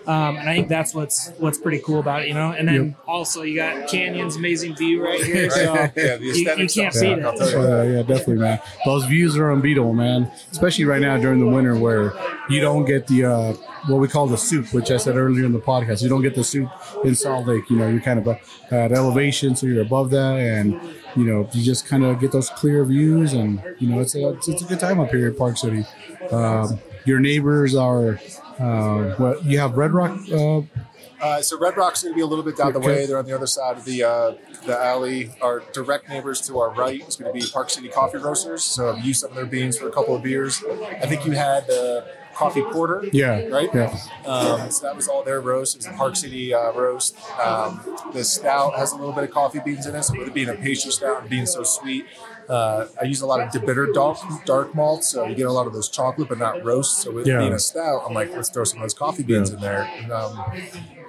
Um, 0.06 0.36
and 0.36 0.48
I 0.48 0.54
think 0.54 0.68
that's 0.68 0.94
what's 0.94 1.30
what's 1.38 1.58
pretty 1.58 1.80
cool 1.80 1.98
about 1.98 2.22
it, 2.22 2.28
you 2.28 2.34
know. 2.34 2.52
And 2.52 2.68
then 2.68 2.94
also 3.08 3.42
you 3.42 3.56
got 3.56 3.88
Canyon's 3.88 4.36
amazing 4.36 4.76
view 4.76 5.02
right 5.04 5.20
here, 5.20 5.50
so 5.50 5.74
Yeah, 5.96 6.14
you, 6.18 6.32
you 6.32 6.44
can't 6.44 6.46
don't 6.46 6.58
beat 6.58 6.70
suck, 6.70 6.94
I'll 6.94 7.08
it. 7.42 7.54
Uh, 7.54 7.60
that. 7.82 7.90
yeah, 7.92 8.02
definitely, 8.02 8.36
man. 8.36 8.60
Those 8.84 9.04
views 9.06 9.36
are 9.36 9.50
unbeatable, 9.52 9.94
man. 9.94 10.30
Especially 10.52 10.84
right 10.84 11.00
now 11.00 11.16
during 11.16 11.40
the 11.40 11.46
winter, 11.48 11.76
where 11.76 12.12
you 12.48 12.60
don't 12.60 12.84
get 12.84 13.08
the 13.08 13.24
uh, 13.24 13.52
what 13.88 13.96
we 13.96 14.06
call 14.06 14.28
the 14.28 14.38
soup, 14.38 14.72
which 14.72 14.92
I 14.92 14.96
said 14.96 15.16
earlier 15.16 15.44
in 15.44 15.52
the 15.52 15.58
podcast. 15.58 16.02
You 16.04 16.08
don't 16.08 16.22
get 16.22 16.36
the 16.36 16.44
soup 16.44 16.68
in 17.02 17.16
Salt 17.16 17.48
Lake. 17.48 17.68
You 17.68 17.76
know, 17.76 17.88
you're 17.88 18.00
kind 18.00 18.20
of 18.20 18.28
uh, 18.28 18.36
at 18.70 18.92
elevation, 18.92 19.56
so 19.56 19.66
you're 19.66 19.82
above 19.82 20.10
that, 20.10 20.36
and 20.38 20.80
you 21.16 21.24
know, 21.24 21.48
you 21.52 21.62
just 21.62 21.86
kind 21.86 22.04
of 22.04 22.20
get 22.20 22.32
those 22.32 22.50
clear 22.50 22.84
views, 22.84 23.32
and 23.32 23.62
you 23.78 23.88
know, 23.88 24.00
it's 24.00 24.14
a 24.14 24.28
it's, 24.30 24.48
it's 24.48 24.62
a 24.62 24.66
good 24.66 24.80
time 24.80 25.00
up 25.00 25.10
here 25.10 25.28
at 25.28 25.38
Park 25.38 25.56
City. 25.56 25.84
Um, 26.30 26.78
your 27.04 27.20
neighbors 27.20 27.74
are 27.74 28.20
uh, 28.58 29.14
what 29.16 29.44
you 29.44 29.58
have 29.58 29.76
Red 29.76 29.92
Rock 29.92 30.18
uh, 30.32 30.62
Uh, 31.20 31.40
so 31.40 31.58
Red 31.58 31.76
Rock's 31.76 32.02
going 32.02 32.12
to 32.12 32.16
be 32.16 32.22
a 32.22 32.26
little 32.26 32.44
bit 32.44 32.56
down 32.56 32.72
the 32.74 32.80
way. 32.80 33.06
They're 33.06 33.18
on 33.18 33.24
the 33.24 33.34
other 33.34 33.46
side 33.46 33.78
of 33.78 33.84
the 33.84 34.02
uh, 34.02 34.34
the 34.66 34.78
alley. 34.78 35.30
Our 35.40 35.62
direct 35.72 36.08
neighbors 36.08 36.40
to 36.42 36.58
our 36.58 36.70
right 36.74 37.06
is 37.06 37.16
going 37.16 37.32
to 37.32 37.38
be 37.40 37.50
Park 37.50 37.70
City 37.70 37.88
Coffee 37.88 38.18
Roasters. 38.18 38.62
So 38.64 38.92
I've 38.92 39.04
used 39.04 39.20
some 39.20 39.30
of 39.30 39.36
their 39.36 39.46
beans 39.46 39.78
for 39.78 39.88
a 39.88 39.92
couple 39.92 40.14
of 40.14 40.22
beers. 40.22 40.62
I 41.02 41.06
think 41.06 41.24
you 41.24 41.32
had 41.32 41.68
uh, 41.70 42.02
coffee 42.36 42.62
porter. 42.62 43.08
Yeah. 43.12 43.42
Right. 43.48 43.70
Yeah. 43.74 43.96
Um, 44.24 44.70
so 44.70 44.86
that 44.86 44.94
was 44.94 45.08
all 45.08 45.22
their 45.24 45.40
roast. 45.40 45.74
It 45.74 45.78
was 45.78 45.86
a 45.86 45.92
Park 45.92 46.16
City 46.16 46.52
uh, 46.54 46.72
roast. 46.72 47.16
Um, 47.38 47.80
the 48.12 48.24
stout 48.24 48.76
has 48.76 48.92
a 48.92 48.96
little 48.96 49.12
bit 49.12 49.24
of 49.24 49.30
coffee 49.30 49.60
beans 49.64 49.86
in 49.86 49.94
it. 49.94 50.02
So 50.04 50.14
with 50.18 50.28
it 50.28 50.34
being 50.34 50.48
a 50.48 50.54
pastry 50.54 50.90
stout 50.92 51.20
and 51.20 51.28
being 51.30 51.46
so 51.46 51.62
sweet, 51.64 52.08
uh, 52.48 52.86
I 53.00 53.04
use 53.06 53.20
a 53.22 53.26
lot 53.26 53.40
of 53.40 53.50
DeBitter 53.50 53.92
dark, 53.92 54.18
dark 54.44 54.74
malt. 54.74 55.04
So 55.04 55.26
you 55.28 55.34
get 55.34 55.46
a 55.46 55.52
lot 55.52 55.66
of 55.66 55.72
those 55.72 55.88
chocolate, 55.88 56.28
but 56.28 56.38
not 56.38 56.62
roast. 56.62 57.00
So 57.00 57.10
with 57.12 57.26
Yeah. 57.26 57.38
being 57.38 57.52
a 57.54 57.58
stout, 57.58 58.02
I'm 58.06 58.14
like, 58.14 58.30
let's 58.36 58.50
throw 58.50 58.64
some 58.64 58.78
of 58.78 58.82
those 58.82 58.94
coffee 58.94 59.22
beans 59.22 59.50
Yeah. 59.50 59.56
in 59.56 59.60
there. 59.62 59.90
And, 59.98 60.12
um, 60.12 60.44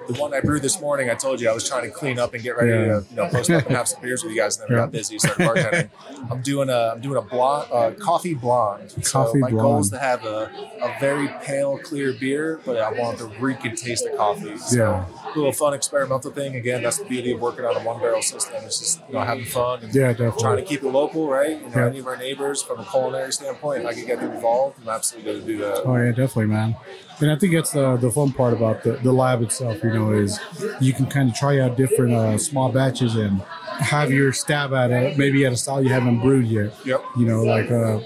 the 0.07 0.13
one 0.19 0.33
I 0.33 0.39
brewed 0.41 0.61
this 0.61 0.79
morning, 0.81 1.09
I 1.09 1.15
told 1.15 1.39
you 1.41 1.49
I 1.49 1.53
was 1.53 1.67
trying 1.67 1.83
to 1.83 1.89
clean 1.91 2.17
up 2.19 2.33
and 2.33 2.41
get 2.43 2.55
ready 2.57 2.71
Yeah. 2.71 2.77
to 2.77 3.05
you 3.09 3.15
know 3.15 3.27
post 3.27 3.49
up 3.51 3.65
and 3.67 3.75
have 3.75 3.87
some 3.87 4.01
beers 4.01 4.23
with 4.23 4.31
you 4.33 4.39
guys, 4.39 4.57
and 4.59 4.69
then 4.69 4.77
Yeah. 4.77 4.83
got 4.83 4.91
busy. 4.91 5.19
Started 5.19 5.47
bartending. 5.47 5.89
I'm 6.31 6.41
doing 6.41 6.69
a 6.69 6.91
I'm 6.93 7.01
doing 7.01 7.17
a 7.17 7.21
blonde 7.21 7.67
uh, 7.71 7.91
coffee 7.99 8.33
blonde. 8.33 8.91
so 8.91 9.23
Coffee 9.25 9.39
my 9.39 9.51
goal 9.51 9.79
is 9.79 9.89
to 9.91 9.99
have 9.99 10.25
a, 10.25 10.49
a 10.81 10.95
very 10.99 11.27
pale, 11.43 11.77
clear 11.77 12.13
beer, 12.13 12.59
but 12.65 12.77
I 12.77 12.91
want 12.91 13.17
the 13.19 13.25
reek 13.25 13.63
and 13.65 13.77
taste 13.77 14.05
of 14.07 14.17
coffee. 14.17 14.57
So 14.57 14.77
Yeah. 14.77 15.05
Little 15.37 15.51
fun 15.53 15.73
experimental 15.73 16.31
thing. 16.31 16.55
Again, 16.55 16.83
that's 16.83 16.97
the 16.97 17.05
beauty 17.05 17.31
of 17.31 17.39
working 17.41 17.65
on 17.65 17.75
a 17.75 17.79
one 17.85 17.99
barrel 17.99 18.21
system. 18.21 18.55
It's 18.65 18.79
just 18.79 19.01
you 19.07 19.13
know 19.15 19.21
having 19.21 19.45
fun 19.45 19.83
and 19.83 19.93
Yeah, 19.95 20.09
definitely. 20.11 20.41
trying 20.41 20.57
to 20.57 20.63
keep 20.63 20.83
it 20.83 20.89
local, 20.89 21.27
right? 21.29 21.51
You 21.51 21.69
know, 21.69 21.71
Yeah. 21.75 21.85
any 21.87 21.99
of 21.99 22.07
our 22.07 22.17
neighbors 22.17 22.61
from 22.61 22.79
a 22.79 22.85
culinary 22.85 23.31
standpoint, 23.31 23.81
if 23.81 23.87
I 23.87 23.93
could 23.93 24.05
get 24.07 24.19
them 24.19 24.31
involved, 24.31 24.77
I'm 24.81 24.89
absolutely 24.89 25.31
going 25.31 25.45
to 25.45 25.51
do 25.53 25.57
that. 25.59 25.81
Oh 25.85 25.95
yeah, 25.95 26.09
definitely, 26.11 26.47
man. 26.47 26.75
And 27.19 27.31
I 27.31 27.35
think 27.35 27.53
that's 27.53 27.71
the 27.71 27.97
the 27.97 28.11
fun 28.11 28.31
part 28.33 28.53
about 28.53 28.83
the, 28.83 28.91
the 29.03 29.11
lab 29.11 29.41
itself. 29.41 29.83
You 29.83 29.93
know, 29.93 30.11
is 30.11 30.39
you 30.79 30.93
can 30.93 31.05
kind 31.07 31.29
of 31.29 31.35
try 31.35 31.59
out 31.59 31.75
different 31.77 32.13
uh, 32.13 32.37
small 32.37 32.69
batches 32.71 33.15
and 33.15 33.41
have 33.79 34.11
your 34.11 34.33
stab 34.33 34.73
at 34.73 34.91
it. 34.91 35.17
Maybe 35.17 35.45
at 35.45 35.53
a 35.53 35.57
style 35.57 35.81
you 35.83 35.89
haven't 35.89 36.19
brewed 36.21 36.47
yet. 36.47 36.73
Yep. 36.85 37.03
You 37.17 37.25
know, 37.25 37.41
like 37.43 37.71
uh, 37.71 37.99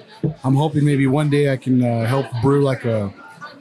I'm 0.44 0.56
hoping 0.56 0.86
maybe 0.86 1.08
one 1.08 1.30
day 1.30 1.52
I 1.52 1.58
can 1.58 1.84
uh, 1.84 2.06
help 2.06 2.26
brew 2.42 2.62
like 2.64 2.86
a 2.86 3.14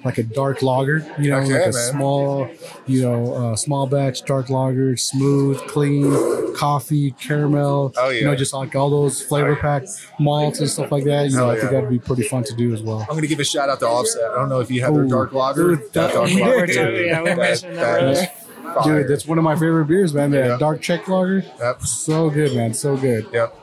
like 0.05 0.19
a 0.19 0.23
dark 0.23 0.63
lager. 0.63 1.05
You 1.19 1.31
know, 1.31 1.39
Okay, 1.41 1.53
like 1.53 1.63
a 1.63 1.73
man. 1.73 1.73
small, 1.73 2.49
you 2.87 3.03
know, 3.03 3.35
uh, 3.35 3.57
small 3.57 3.87
batch 3.87 4.23
dark 4.25 4.49
lager, 4.51 4.97
smooth, 4.97 5.59
clean, 5.69 6.55
coffee, 6.57 7.13
caramel. 7.13 7.93
Oh, 7.97 8.09
You 8.11 8.25
know, 8.25 8.35
just 8.35 8.53
like 8.55 8.75
all 8.75 8.91
those 8.91 9.21
flavor 9.23 9.57
packed 9.57 9.89
malts 10.19 10.61
and 10.61 10.69
stuff 10.71 10.91
like 10.91 11.05
that. 11.05 11.29
You 11.31 11.37
know, 11.37 11.47
Hell 11.47 11.51
I 11.51 11.59
think 11.59 11.71
that'd 11.73 11.91
be 11.91 11.99
pretty 11.99 12.23
fun 12.23 12.45
to 12.45 12.55
do 12.55 12.73
as 12.73 12.83
well. 12.83 13.01
I'm 13.01 13.09
going 13.09 13.23
to 13.23 13.29
give 13.29 13.41
a 13.41 13.45
shout 13.45 13.69
out 13.69 13.81
to 13.81 13.87
Offset. 13.87 14.23
I 14.31 14.35
don't 14.37 14.49
know 14.49 14.61
if 14.61 14.71
you 14.71 14.81
have 14.83 14.95
their 14.95 15.05
Ooh. 15.05 15.09
dark 15.09 15.33
lager. 15.33 15.77
Dude, 15.77 15.93
that- 15.93 16.13
dark 16.15 16.31
Yeah, 16.31 16.37
lager, 16.47 16.57
we're 16.57 16.67
talking- 16.67 16.85
dude, 16.95 17.07
yeah, 17.07 17.23
we 17.23 17.35
mentioned 17.35 17.77
that 17.77 18.03
is 18.05 18.19
earlier. 18.19 18.31
fire. 18.75 18.99
Dude, 19.03 19.09
that's 19.09 19.27
one 19.27 19.39
of 19.39 19.45
my 19.45 19.55
favorite 19.55 19.87
beers, 19.87 20.15
man. 20.15 20.31
That 20.31 20.47
Yeah. 20.49 20.57
dark 20.59 20.81
Czech 20.81 21.09
lager, 21.09 21.45
Yep. 21.59 21.83
so 21.83 22.31
good, 22.31 22.55
man, 22.57 22.73
so 22.75 22.97
good. 22.97 23.27
Yep. 23.33 23.57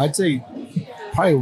I'd 0.00 0.16
say 0.16 0.42
probably 1.12 1.34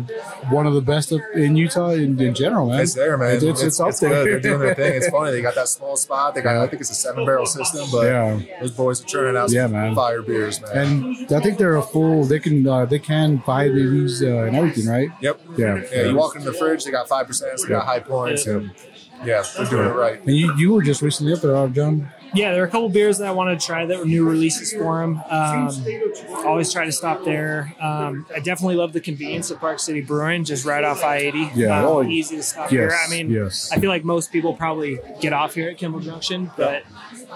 one 0.51 0.67
of 0.67 0.75
the 0.75 0.81
best 0.81 1.13
up 1.13 1.21
in 1.35 1.57
Utah 1.57 1.91
in, 1.91 2.21
in 2.21 2.35
general, 2.35 2.69
man. 2.69 2.81
It's 2.81 2.95
there, 2.95 3.17
man. 3.17 3.35
It's, 3.37 3.45
it's, 3.45 3.63
it's 3.63 3.81
up 3.81 3.95
there. 3.97 4.11
good. 4.11 4.27
They're 4.27 4.41
doing 4.41 4.61
their 4.61 4.75
thing. 4.75 4.95
It's 4.97 5.09
funny. 5.11 5.33
They 5.33 5.43
got 5.43 5.55
that 5.55 5.69
small 5.69 5.97
spot. 5.97 6.35
They 6.35 6.41
got, 6.43 6.53
Yeah. 6.55 6.63
I 6.63 6.67
think 6.69 6.81
it's 6.81 6.91
a 6.91 6.95
seven 6.95 7.25
barrel 7.27 7.47
system, 7.47 7.89
but 7.93 8.07
Yeah. 8.07 8.41
those 8.61 8.71
boys 8.73 9.03
are 9.03 9.07
churning 9.07 9.37
out 9.37 9.51
some 9.51 9.57
Yeah, 9.57 9.67
man. 9.67 9.95
fire 9.95 10.23
beers, 10.23 10.61
man. 10.61 10.77
And 10.77 11.33
I 11.33 11.41
think 11.41 11.59
they're 11.59 11.77
a 11.77 11.83
full. 11.83 12.25
They 12.25 12.39
can 12.41 12.67
uh, 12.67 12.85
they 12.87 12.99
can 12.99 13.43
buy 13.47 13.69
these 13.69 14.23
uh, 14.23 14.27
and 14.27 14.57
everything, 14.57 14.87
right? 14.87 15.09
yep. 15.21 15.41
Yeah. 15.57 15.83
Yeah, 15.93 16.03
you 16.05 16.17
walk 16.17 16.35
into 16.37 16.51
the 16.51 16.57
fridge, 16.59 16.85
they 16.85 16.91
got 16.91 17.09
five 17.09 17.27
percent, 17.27 17.61
they 17.63 17.69
got 17.69 17.85
high 17.87 18.01
points, 18.01 18.47
and 18.47 18.71
yeah, 19.25 19.43
they're 19.57 19.67
doing 19.67 19.87
it 19.89 19.93
right. 19.95 20.21
And 20.25 20.37
you, 20.37 20.55
you 20.57 20.73
were 20.73 20.83
just 20.83 21.03
recently 21.03 21.33
up 21.33 21.41
there, 21.41 21.69
John. 21.69 22.09
Yeah, 22.35 22.53
there 22.53 22.63
are 22.63 22.67
a 22.67 22.71
couple 22.71 22.89
beers 22.89 23.19
that 23.19 23.29
I 23.29 23.31
wanted 23.33 23.59
to 23.61 23.67
try 23.67 23.87
that 23.87 23.99
were 23.99 24.05
new 24.05 24.29
releases 24.29 24.73
for 24.73 25.01
them. 25.01 25.21
Um, 25.29 25.71
always 26.45 26.73
try 26.73 26.85
to 26.85 26.93
stop 26.93 27.25
there. 27.25 27.75
Um, 27.81 28.27
I 28.35 28.41
definitely 28.41 28.77
love 28.77 28.93
the 28.93 29.01
convenience 29.01 29.51
of 29.51 29.61
Park 29.61 29.79
City 29.79 30.01
Brewing, 30.01 30.45
just 30.45 30.65
right 30.67 30.85
off 30.85 31.03
I 31.03 31.17
eighty. 31.19 31.51
Yeah. 31.55 31.79
um, 31.81 31.85
Oh, 31.87 32.03
easy 32.03 32.37
to 32.37 32.43
stop 32.43 32.71
yes, 32.71 32.71
here. 32.71 32.97
I 33.07 33.11
mean, 33.11 33.31
yes. 33.31 33.71
I 33.73 33.79
feel 33.79 33.91
like 33.91 34.05
most 34.05 34.31
people 34.33 34.55
probably 34.55 34.99
get 35.21 35.33
off 35.33 35.55
here 35.55 35.71
at 35.71 35.79
Kimball 35.79 36.01
Junction, 36.01 36.51
but 36.57 36.85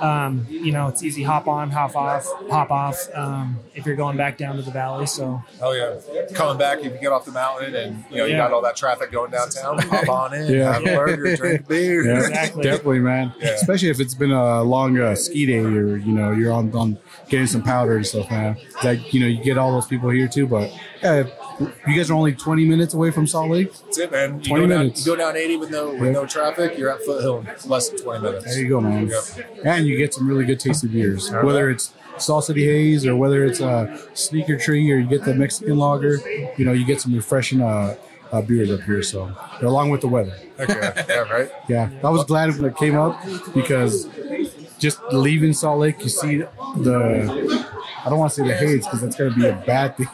um, 0.00 0.46
you 0.48 0.72
know 0.72 0.88
it's 0.88 1.02
easy 1.02 1.22
hop 1.22 1.46
on, 1.46 1.70
hop 1.70 1.94
off, 1.96 2.24
hop 2.48 2.70
off 2.70 2.96
um, 3.14 3.58
if 3.74 3.84
you're 3.86 3.96
going 3.96 4.16
back 4.16 4.36
down 4.38 4.56
to 4.56 4.62
the 4.62 4.70
valley. 4.70 5.06
So 5.06 5.42
Oh 5.60 5.72
yeah, 5.72 6.24
coming 6.34 6.58
back 6.58 6.78
if 6.78 6.92
you 6.92 6.98
get 6.98 7.12
off 7.12 7.24
the 7.24 7.32
mountain 7.32 7.74
and 7.74 8.04
you 8.10 8.16
know 8.16 8.24
you 8.24 8.32
Yeah. 8.32 8.38
got 8.38 8.52
all 8.52 8.62
that 8.62 8.76
traffic 8.76 9.12
going 9.12 9.30
downtown, 9.30 9.78
hop 9.78 10.08
on 10.08 10.34
in, 10.34 10.52
Yeah. 10.52 10.72
have 10.72 10.82
a 10.82 10.94
burger, 10.96 11.36
drink 11.36 11.60
a 11.60 11.64
beer. 11.64 12.04
Yeah, 12.04 12.18
Exactly. 12.20 12.62
definitely, 12.62 13.00
man. 13.00 13.32
Yeah. 13.40 13.50
Especially 13.50 13.90
if 13.90 14.00
it's 14.00 14.14
been 14.14 14.32
a 14.32 14.62
long 14.62 14.98
uh, 14.98 15.14
ski 15.14 15.46
day, 15.46 15.58
or 15.58 15.96
you 15.96 16.12
know, 16.12 16.32
you're 16.32 16.52
on, 16.52 16.74
on 16.74 16.98
getting 17.28 17.46
some 17.46 17.62
powder 17.62 17.96
and 17.96 18.06
stuff, 18.06 18.30
man. 18.30 18.56
Like 18.82 19.12
you 19.12 19.20
know, 19.20 19.26
you 19.26 19.42
get 19.42 19.58
all 19.58 19.72
those 19.72 19.86
people 19.86 20.10
here 20.10 20.26
too. 20.28 20.46
But 20.46 20.72
yeah, 21.02 21.24
you 21.60 21.96
guys 21.96 22.10
are 22.10 22.14
only 22.14 22.32
20 22.32 22.64
minutes 22.64 22.94
away 22.94 23.10
from 23.10 23.26
Salt 23.26 23.50
Lake. 23.50 23.72
That's 23.72 23.98
it, 23.98 24.12
man. 24.12 24.40
You 24.42 24.48
20 24.48 24.62
go 24.64 24.68
down, 24.68 24.78
minutes. 24.80 25.06
you 25.06 25.12
go 25.12 25.16
down 25.16 25.36
80 25.36 25.56
with 25.56 25.70
no 25.70 25.94
with 25.94 26.12
no 26.12 26.26
traffic, 26.26 26.76
you're 26.78 26.90
at 26.90 27.02
Foothill 27.02 27.38
in 27.38 27.70
less 27.70 27.88
than 27.88 27.98
20 28.00 28.22
minutes. 28.22 28.44
There 28.44 28.62
you 28.62 28.68
go, 28.68 28.80
man. 28.80 29.08
Yep. 29.08 29.64
And 29.64 29.86
you 29.86 29.96
get 29.96 30.14
some 30.14 30.26
really 30.26 30.44
good 30.44 30.60
tasty 30.60 30.88
beers, 30.88 31.32
All 31.32 31.44
whether 31.44 31.70
it's 31.70 31.92
Salt 32.18 32.44
City 32.44 32.64
Haze 32.64 33.06
or 33.06 33.16
whether 33.16 33.44
it's 33.44 33.60
a 33.60 33.98
Sneaker 34.14 34.56
Tree 34.56 34.90
or 34.92 34.96
you 34.96 35.06
get 35.06 35.24
the 35.24 35.34
Mexican 35.34 35.78
Lager. 35.78 36.18
You 36.56 36.64
know, 36.64 36.72
you 36.72 36.84
get 36.84 37.00
some 37.00 37.14
refreshing 37.14 37.60
uh, 37.60 37.96
uh, 38.32 38.42
beers 38.42 38.70
up 38.70 38.80
here. 38.82 39.02
So 39.02 39.34
along 39.60 39.90
with 39.90 40.00
the 40.00 40.08
weather. 40.08 40.36
Okay, 40.60 40.92
yeah, 41.08 41.18
right. 41.32 41.50
Yeah, 41.68 41.90
I 42.04 42.10
was 42.10 42.24
glad 42.24 42.50
when 42.56 42.64
it 42.66 42.76
came 42.76 42.96
up 42.96 43.20
because 43.54 44.08
just 44.78 45.00
leaving 45.12 45.52
Salt 45.52 45.78
Lake, 45.80 46.02
you 46.02 46.08
see 46.08 46.38
the. 46.78 47.71
I 48.04 48.10
don't 48.10 48.18
want 48.18 48.32
to 48.32 48.42
say 48.42 48.48
the 48.48 48.54
haze 48.54 48.84
because 48.84 49.00
that's 49.00 49.16
going 49.16 49.32
to 49.32 49.38
be 49.38 49.46
a 49.46 49.54
bad 49.66 49.96
thing, 49.96 50.06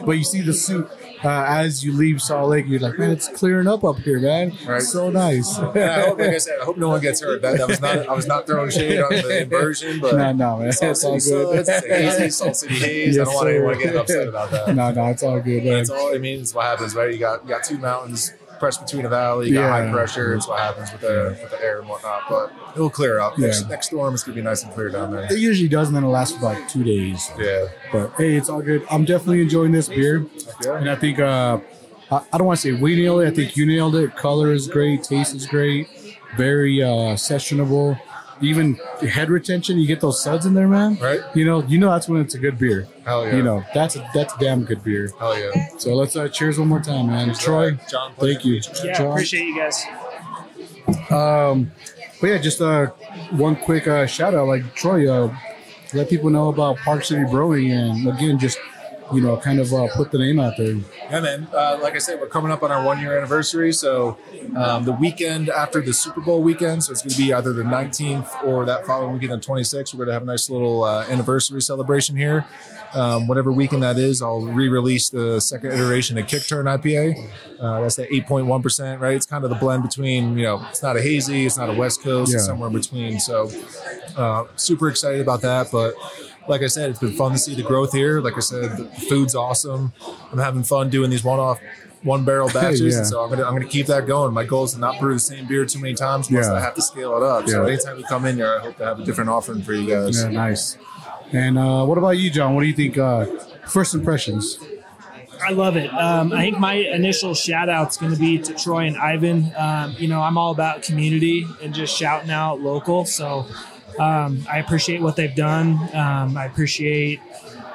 but 0.04 0.12
you 0.12 0.24
see 0.24 0.40
the 0.40 0.52
suit 0.52 0.90
uh, 1.24 1.44
as 1.48 1.84
you 1.84 1.92
leave 1.92 2.20
Salt 2.20 2.50
Lake. 2.50 2.66
You're 2.66 2.80
like, 2.80 2.98
man, 2.98 3.10
it's 3.10 3.28
clearing 3.28 3.68
up 3.68 3.84
up 3.84 3.98
here, 3.98 4.18
man. 4.20 4.56
Right. 4.66 4.82
So 4.82 5.10
nice. 5.10 5.58
And 5.78 5.78
I 5.78 6.00
hope, 6.06 6.18
like 6.18 6.30
I 6.30 6.38
said, 6.38 6.58
I 6.60 6.64
hope 6.64 6.76
no 6.76 6.88
one 6.88 7.00
gets 7.00 7.20
hurt. 7.20 7.42
That, 7.42 7.58
that 7.58 7.68
was 7.68 7.80
not. 7.80 8.08
I 8.08 8.12
was 8.14 8.26
not 8.26 8.46
throwing 8.46 8.70
shade 8.70 9.00
on 9.00 9.10
the 9.10 9.42
inversion, 9.42 10.00
but 10.00 10.16
no, 10.16 10.32
no, 10.32 10.58
man, 10.58 10.72
Salt 10.72 10.90
it's 10.90 11.04
all 11.04 11.18
good. 11.18 11.68
It's 11.68 11.86
hazy 11.86 12.30
Salt 12.30 12.56
City 12.56 12.74
Haze. 12.74 13.18
I 13.18 13.24
don't 13.24 13.34
want 13.34 13.48
anyone 13.48 13.74
sir. 13.74 13.80
getting 13.80 14.00
upset 14.00 14.28
about 14.28 14.50
that. 14.50 14.74
no, 14.74 14.90
no, 14.90 15.06
it's 15.06 15.22
all 15.22 15.40
good, 15.40 15.64
man. 15.64 15.74
That's 15.74 15.90
all 15.90 16.12
it 16.12 16.20
means. 16.20 16.52
What 16.54 16.64
happens, 16.66 16.94
right? 16.94 17.12
You 17.12 17.18
got 17.18 17.44
you 17.44 17.50
got 17.50 17.62
two 17.62 17.78
mountains 17.78 18.32
pressed 18.58 18.84
between 18.84 19.04
a 19.06 19.08
valley. 19.08 19.48
You 19.48 19.54
got 19.54 19.60
Yeah. 19.62 19.86
high 19.86 19.92
pressure. 19.92 20.34
It's 20.34 20.46
what 20.48 20.58
happens 20.58 20.90
with 20.92 21.00
the 21.00 21.36
with 21.42 21.50
the 21.50 21.62
air 21.62 21.80
and 21.80 21.88
whatnot. 21.88 22.22
But 22.28 22.52
it'll 22.74 22.90
clear 22.90 23.18
up. 23.20 23.38
Next, 23.38 23.62
Yeah. 23.62 23.68
next 23.68 23.86
storm 23.88 24.14
is 24.14 24.22
gonna 24.22 24.36
be 24.36 24.42
nice 24.42 24.62
and 24.64 24.72
clear 24.72 24.88
down 24.90 25.12
there. 25.12 25.24
It 25.30 25.38
usually 25.38 25.68
does, 25.68 25.88
and 25.88 25.96
then 25.96 26.04
it 26.04 26.08
lasts 26.08 26.36
for 26.36 26.44
like 26.44 26.68
two 26.68 26.84
days. 26.84 27.30
Yeah. 27.38 27.66
But 27.92 28.12
hey, 28.18 28.34
it's 28.36 28.48
all 28.48 28.60
good. 28.62 28.82
I'm 28.90 29.04
definitely 29.04 29.42
enjoying 29.42 29.72
this 29.72 29.88
beer. 29.88 30.24
Yeah. 30.64 30.76
And 30.78 30.90
I 30.90 30.94
think 30.96 31.18
uh, 31.18 31.58
I, 32.10 32.20
I 32.32 32.38
don't 32.38 32.46
want 32.46 32.58
to 32.60 32.62
say 32.62 32.72
we 32.80 32.96
nailed 32.96 33.20
it. 33.22 33.28
I 33.28 33.30
think 33.30 33.56
you 33.56 33.66
nailed 33.66 33.94
it. 33.96 34.16
Color 34.16 34.52
is 34.52 34.66
great. 34.68 35.02
Taste 35.02 35.34
is 35.34 35.46
great. 35.46 35.88
Very 36.36 36.82
uh, 36.82 37.14
sessionable. 37.16 37.98
Even 38.40 38.74
head 39.00 39.30
retention. 39.30 39.78
You 39.78 39.86
get 39.86 40.00
those 40.00 40.22
suds 40.22 40.46
in 40.46 40.54
there, 40.54 40.68
man. 40.68 40.96
Right. 40.96 41.20
You 41.34 41.44
know, 41.44 41.62
you 41.64 41.78
know 41.78 41.90
that's 41.90 42.08
when 42.08 42.20
it's 42.20 42.34
a 42.34 42.38
good 42.38 42.58
beer. 42.58 42.86
Hell 43.04 43.26
yeah. 43.26 43.36
You 43.36 43.42
know, 43.42 43.64
that's 43.74 43.96
a 43.96 44.10
that's 44.14 44.34
a 44.34 44.38
damn 44.38 44.64
good 44.64 44.82
beer. 44.84 45.10
Hell 45.18 45.38
yeah. 45.38 45.50
So 45.78 45.94
let's 45.94 46.14
uh, 46.16 46.28
cheers 46.28 46.58
one 46.58 46.68
more 46.68 46.80
time, 46.80 47.08
man. 47.08 47.34
Troy, 47.34 47.78
John, 47.88 48.12
thank 48.18 48.44
you. 48.44 48.60
yeah, 48.84 48.96
John. 48.96 49.12
appreciate 49.12 49.44
you 49.44 49.56
guys. 49.58 49.84
Um, 51.10 51.70
but 52.20 52.26
yeah, 52.28 52.38
just 52.38 52.60
uh, 52.60 52.86
one 53.30 53.56
quick 53.56 53.86
uh, 53.86 54.06
shout 54.06 54.34
out, 54.34 54.48
like 54.48 54.74
Troy, 54.74 55.10
uh, 55.10 55.34
let 55.94 56.08
people 56.08 56.30
know 56.30 56.48
about 56.48 56.76
Park 56.78 57.04
City 57.04 57.24
Brewing, 57.30 57.70
and 57.70 58.08
again, 58.08 58.38
just 58.38 58.58
you 59.12 59.20
know, 59.20 59.36
kind 59.36 59.60
of 59.60 59.72
uh, 59.72 59.88
put 59.94 60.10
the 60.10 60.18
name 60.18 60.38
out 60.38 60.54
there. 60.56 60.76
Yeah, 61.10 61.20
man. 61.20 61.48
Uh, 61.52 61.78
like 61.82 61.94
I 61.94 61.98
said, 61.98 62.20
we're 62.20 62.28
coming 62.28 62.50
up 62.52 62.62
on 62.62 62.70
our 62.70 62.84
one 62.84 63.00
year 63.00 63.16
anniversary. 63.16 63.72
So 63.72 64.18
um, 64.56 64.84
the 64.84 64.92
weekend 64.92 65.48
after 65.48 65.80
the 65.80 65.92
Super 65.92 66.20
Bowl 66.20 66.42
weekend, 66.42 66.84
so 66.84 66.92
it's 66.92 67.02
going 67.02 67.12
to 67.12 67.18
be 67.18 67.32
either 67.32 67.52
the 67.52 67.62
19th 67.62 68.44
or 68.44 68.64
that 68.66 68.86
following 68.86 69.14
weekend, 69.14 69.32
the 69.32 69.46
26th. 69.46 69.94
We're 69.94 69.98
going 69.98 70.08
to 70.08 70.12
have 70.14 70.22
a 70.22 70.26
nice 70.26 70.50
little 70.50 70.84
uh, 70.84 71.06
anniversary 71.08 71.62
celebration 71.62 72.16
here. 72.16 72.46
Um, 72.94 73.26
whatever 73.26 73.52
weekend 73.52 73.82
that 73.82 73.98
is, 73.98 74.22
I'll 74.22 74.40
re-release 74.40 75.10
the 75.10 75.40
second 75.40 75.72
iteration 75.72 76.16
of 76.16 76.26
Kick 76.26 76.46
Turn 76.46 76.64
IPA. 76.64 77.30
Uh, 77.60 77.82
that's 77.82 77.96
the 77.96 78.06
8.1%, 78.06 78.98
right? 78.98 79.14
It's 79.14 79.26
kind 79.26 79.44
of 79.44 79.50
the 79.50 79.56
blend 79.56 79.82
between, 79.82 80.38
you 80.38 80.44
know, 80.44 80.64
it's 80.70 80.82
not 80.82 80.96
a 80.96 81.02
hazy, 81.02 81.44
it's 81.44 81.58
not 81.58 81.68
a 81.68 81.74
West 81.74 82.02
Coast, 82.02 82.32
it's 82.32 82.46
somewhere 82.46 82.68
in 82.68 82.74
between. 82.74 83.20
So 83.20 83.50
uh, 84.16 84.44
super 84.56 84.88
excited 84.88 85.20
about 85.20 85.42
that. 85.42 85.70
But 85.70 85.94
like 86.48 86.62
I 86.62 86.66
said, 86.66 86.90
it's 86.90 86.98
been 86.98 87.12
fun 87.12 87.32
to 87.32 87.38
see 87.38 87.54
the 87.54 87.62
growth 87.62 87.92
here. 87.92 88.20
Like 88.20 88.36
I 88.36 88.40
said, 88.40 88.76
the 88.76 88.84
food's 89.08 89.34
awesome. 89.34 89.92
I'm 90.32 90.38
having 90.38 90.62
fun 90.62 90.90
doing 90.90 91.10
these 91.10 91.24
one-off, 91.24 91.60
one-barrel 92.02 92.48
batches, 92.50 92.80
Yeah. 92.94 92.98
and 92.98 93.06
so 93.06 93.22
I'm 93.22 93.30
gonna 93.30 93.44
I'm 93.44 93.52
gonna 93.54 93.66
keep 93.66 93.86
that 93.86 94.06
going. 94.06 94.32
My 94.32 94.44
goal 94.44 94.64
is 94.64 94.72
to 94.74 94.78
not 94.80 94.98
brew 95.00 95.14
the 95.14 95.20
same 95.20 95.46
beer 95.46 95.64
too 95.64 95.78
many 95.80 95.94
times, 95.94 96.28
unless 96.30 96.46
Yeah. 96.46 96.54
I 96.54 96.60
have 96.60 96.74
to 96.76 96.82
scale 96.82 97.16
it 97.16 97.22
up. 97.22 97.48
So 97.48 97.64
anytime 97.64 97.98
you 97.98 98.04
come 98.04 98.24
in 98.24 98.36
here, 98.36 98.58
I 98.60 98.64
hope 98.64 98.76
to 98.78 98.84
have 98.84 99.00
a 99.00 99.04
different 99.04 99.30
offering 99.30 99.62
for 99.62 99.72
you 99.72 99.88
guys. 99.88 100.22
Yeah, 100.22 100.30
nice. 100.30 100.76
And 101.32 101.58
uh, 101.58 101.84
what 101.84 101.98
about 101.98 102.16
you, 102.18 102.30
John? 102.30 102.54
What 102.54 102.62
do 102.62 102.66
you 102.68 102.72
think? 102.72 102.96
Uh, 102.96 103.26
first 103.66 103.94
impressions. 103.94 104.58
I 105.46 105.52
love 105.52 105.76
it. 105.76 105.92
Um, 105.94 106.32
I 106.32 106.40
think 106.42 106.58
my 106.58 106.74
initial 106.74 107.32
shout 107.34 107.68
out 107.68 107.90
is 107.90 107.96
going 107.96 108.12
to 108.12 108.18
be 108.18 108.38
to 108.38 108.54
Troy 108.54 108.86
and 108.86 108.96
Ivan. 108.96 109.52
Um, 109.56 109.94
you 109.96 110.08
know, 110.08 110.20
I'm 110.20 110.36
all 110.36 110.50
about 110.50 110.82
community 110.82 111.46
and 111.62 111.72
just 111.72 111.96
shouting 111.96 112.30
out 112.30 112.60
local. 112.60 113.04
So 113.04 113.46
um, 113.98 114.44
I 114.50 114.58
appreciate 114.58 115.00
what 115.00 115.16
they've 115.16 115.34
done. 115.34 115.78
Um, 115.94 116.36
I 116.36 116.46
appreciate 116.46 117.20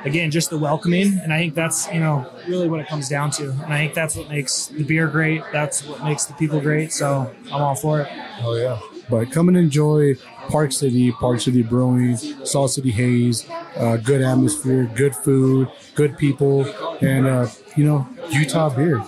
again 0.06 0.32
just 0.32 0.50
the 0.50 0.58
welcoming, 0.58 1.20
and 1.22 1.34
I 1.34 1.40
think 1.40 1.56
that's 1.56 1.92
you 1.92 2.00
know 2.00 2.30
really 2.48 2.70
what 2.70 2.80
it 2.80 2.88
comes 2.88 3.10
down 3.10 3.32
to. 3.32 3.52
And 3.52 3.74
I 3.74 3.78
think 3.78 3.94
that's 3.94 4.16
what 4.16 4.30
makes 4.30 4.68
the 4.68 4.84
beer 4.84 5.08
great. 5.08 5.42
That's 5.52 5.86
what 5.86 6.04
makes 6.04 6.26
the 6.26 6.34
people 6.34 6.60
great. 6.60 6.92
So 6.92 7.34
I'm 7.48 7.62
all 7.62 7.76
for 7.76 8.02
it. 8.02 8.10
Oh 8.42 8.56
yeah. 8.56 8.80
But 9.10 9.32
come 9.32 9.50
and 9.50 9.58
enjoy 9.58 10.16
Park 10.48 10.72
City, 10.72 11.12
Park 11.12 11.42
City 11.42 11.62
Brewing, 11.62 12.16
Salt 12.46 12.72
City 12.72 12.90
Haze, 12.92 13.46
uh, 13.76 13.98
good 13.98 14.22
atmosphere, 14.22 14.90
good 14.96 15.14
food, 15.14 15.70
good 15.94 16.18
people, 16.18 16.66
and 17.02 17.28
uh, 17.28 17.48
you 17.76 17.84
know 17.84 18.08
Utah 18.32 18.70
beer 18.70 19.04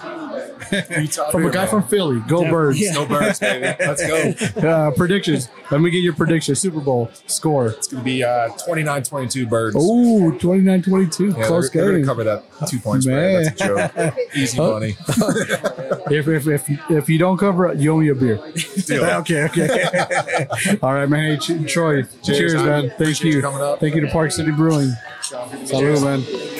from 1.31 1.45
a 1.45 1.49
guy 1.51 1.65
from 1.67 1.83
Philly. 1.83 2.19
Go 2.27 2.43
Yeah. 2.43 2.51
Birds! 2.51 2.79
Yeah. 2.79 2.91
No 2.93 3.05
birds, 3.05 3.39
baby. 3.39 3.75
Let's 3.79 4.05
go. 4.05 4.33
Uh, 4.75 4.91
predictions. 4.91 5.49
Let 5.69 5.81
me 5.81 5.89
get 5.89 5.99
your 5.99 6.13
prediction. 6.15 6.55
Super 6.55 6.79
Bowl 6.79 7.09
score. 7.27 7.67
It's 7.67 7.87
gonna 7.87 8.03
be 8.03 8.23
uh, 8.23 8.49
29-22 8.67 9.47
birds. 9.49 9.75
Oh, 9.77 10.31
29-22. 10.39 11.37
Yeah, 11.37 11.45
Close 11.45 11.69
they're, 11.69 11.83
they're 11.83 11.91
game. 11.97 12.05
gonna 12.05 12.05
cover 12.05 12.23
that 12.23 12.67
two 12.67 12.79
point 12.79 13.03
spread. 13.03 13.45
That's 13.45 13.61
a 13.61 13.67
joke. 13.67 14.15
Easy 14.35 14.57
money. 14.57 14.95
If, 16.09 16.27
if, 16.27 16.47
if, 16.47 16.69
if 16.91 17.09
you 17.09 17.17
don't 17.19 17.37
cover 17.37 17.67
it, 17.67 17.77
you 17.79 17.93
owe 17.93 17.97
me 17.97 18.09
a 18.09 18.15
beer. 18.15 18.39
Deal. 18.85 19.03
okay, 19.05 19.43
okay. 19.45 20.47
All 20.81 20.93
right, 20.93 21.07
man. 21.09 21.39
Hey, 21.39 21.65
Troy, 21.65 22.03
cheers, 22.03 22.23
Cheers, 22.23 22.53
man. 22.55 22.63
Ivan. 22.67 22.81
Thank 22.89 22.93
Appreciate 23.01 23.29
you. 23.31 23.35
you 23.37 23.41
coming 23.41 23.61
up. 23.61 23.79
Thank 23.79 23.95
you 23.95 24.01
to 24.01 24.07
Park 24.07 24.31
City 24.31 24.51
Brewing. 24.51 24.91
Salud, 25.21 26.03
man. 26.03 26.54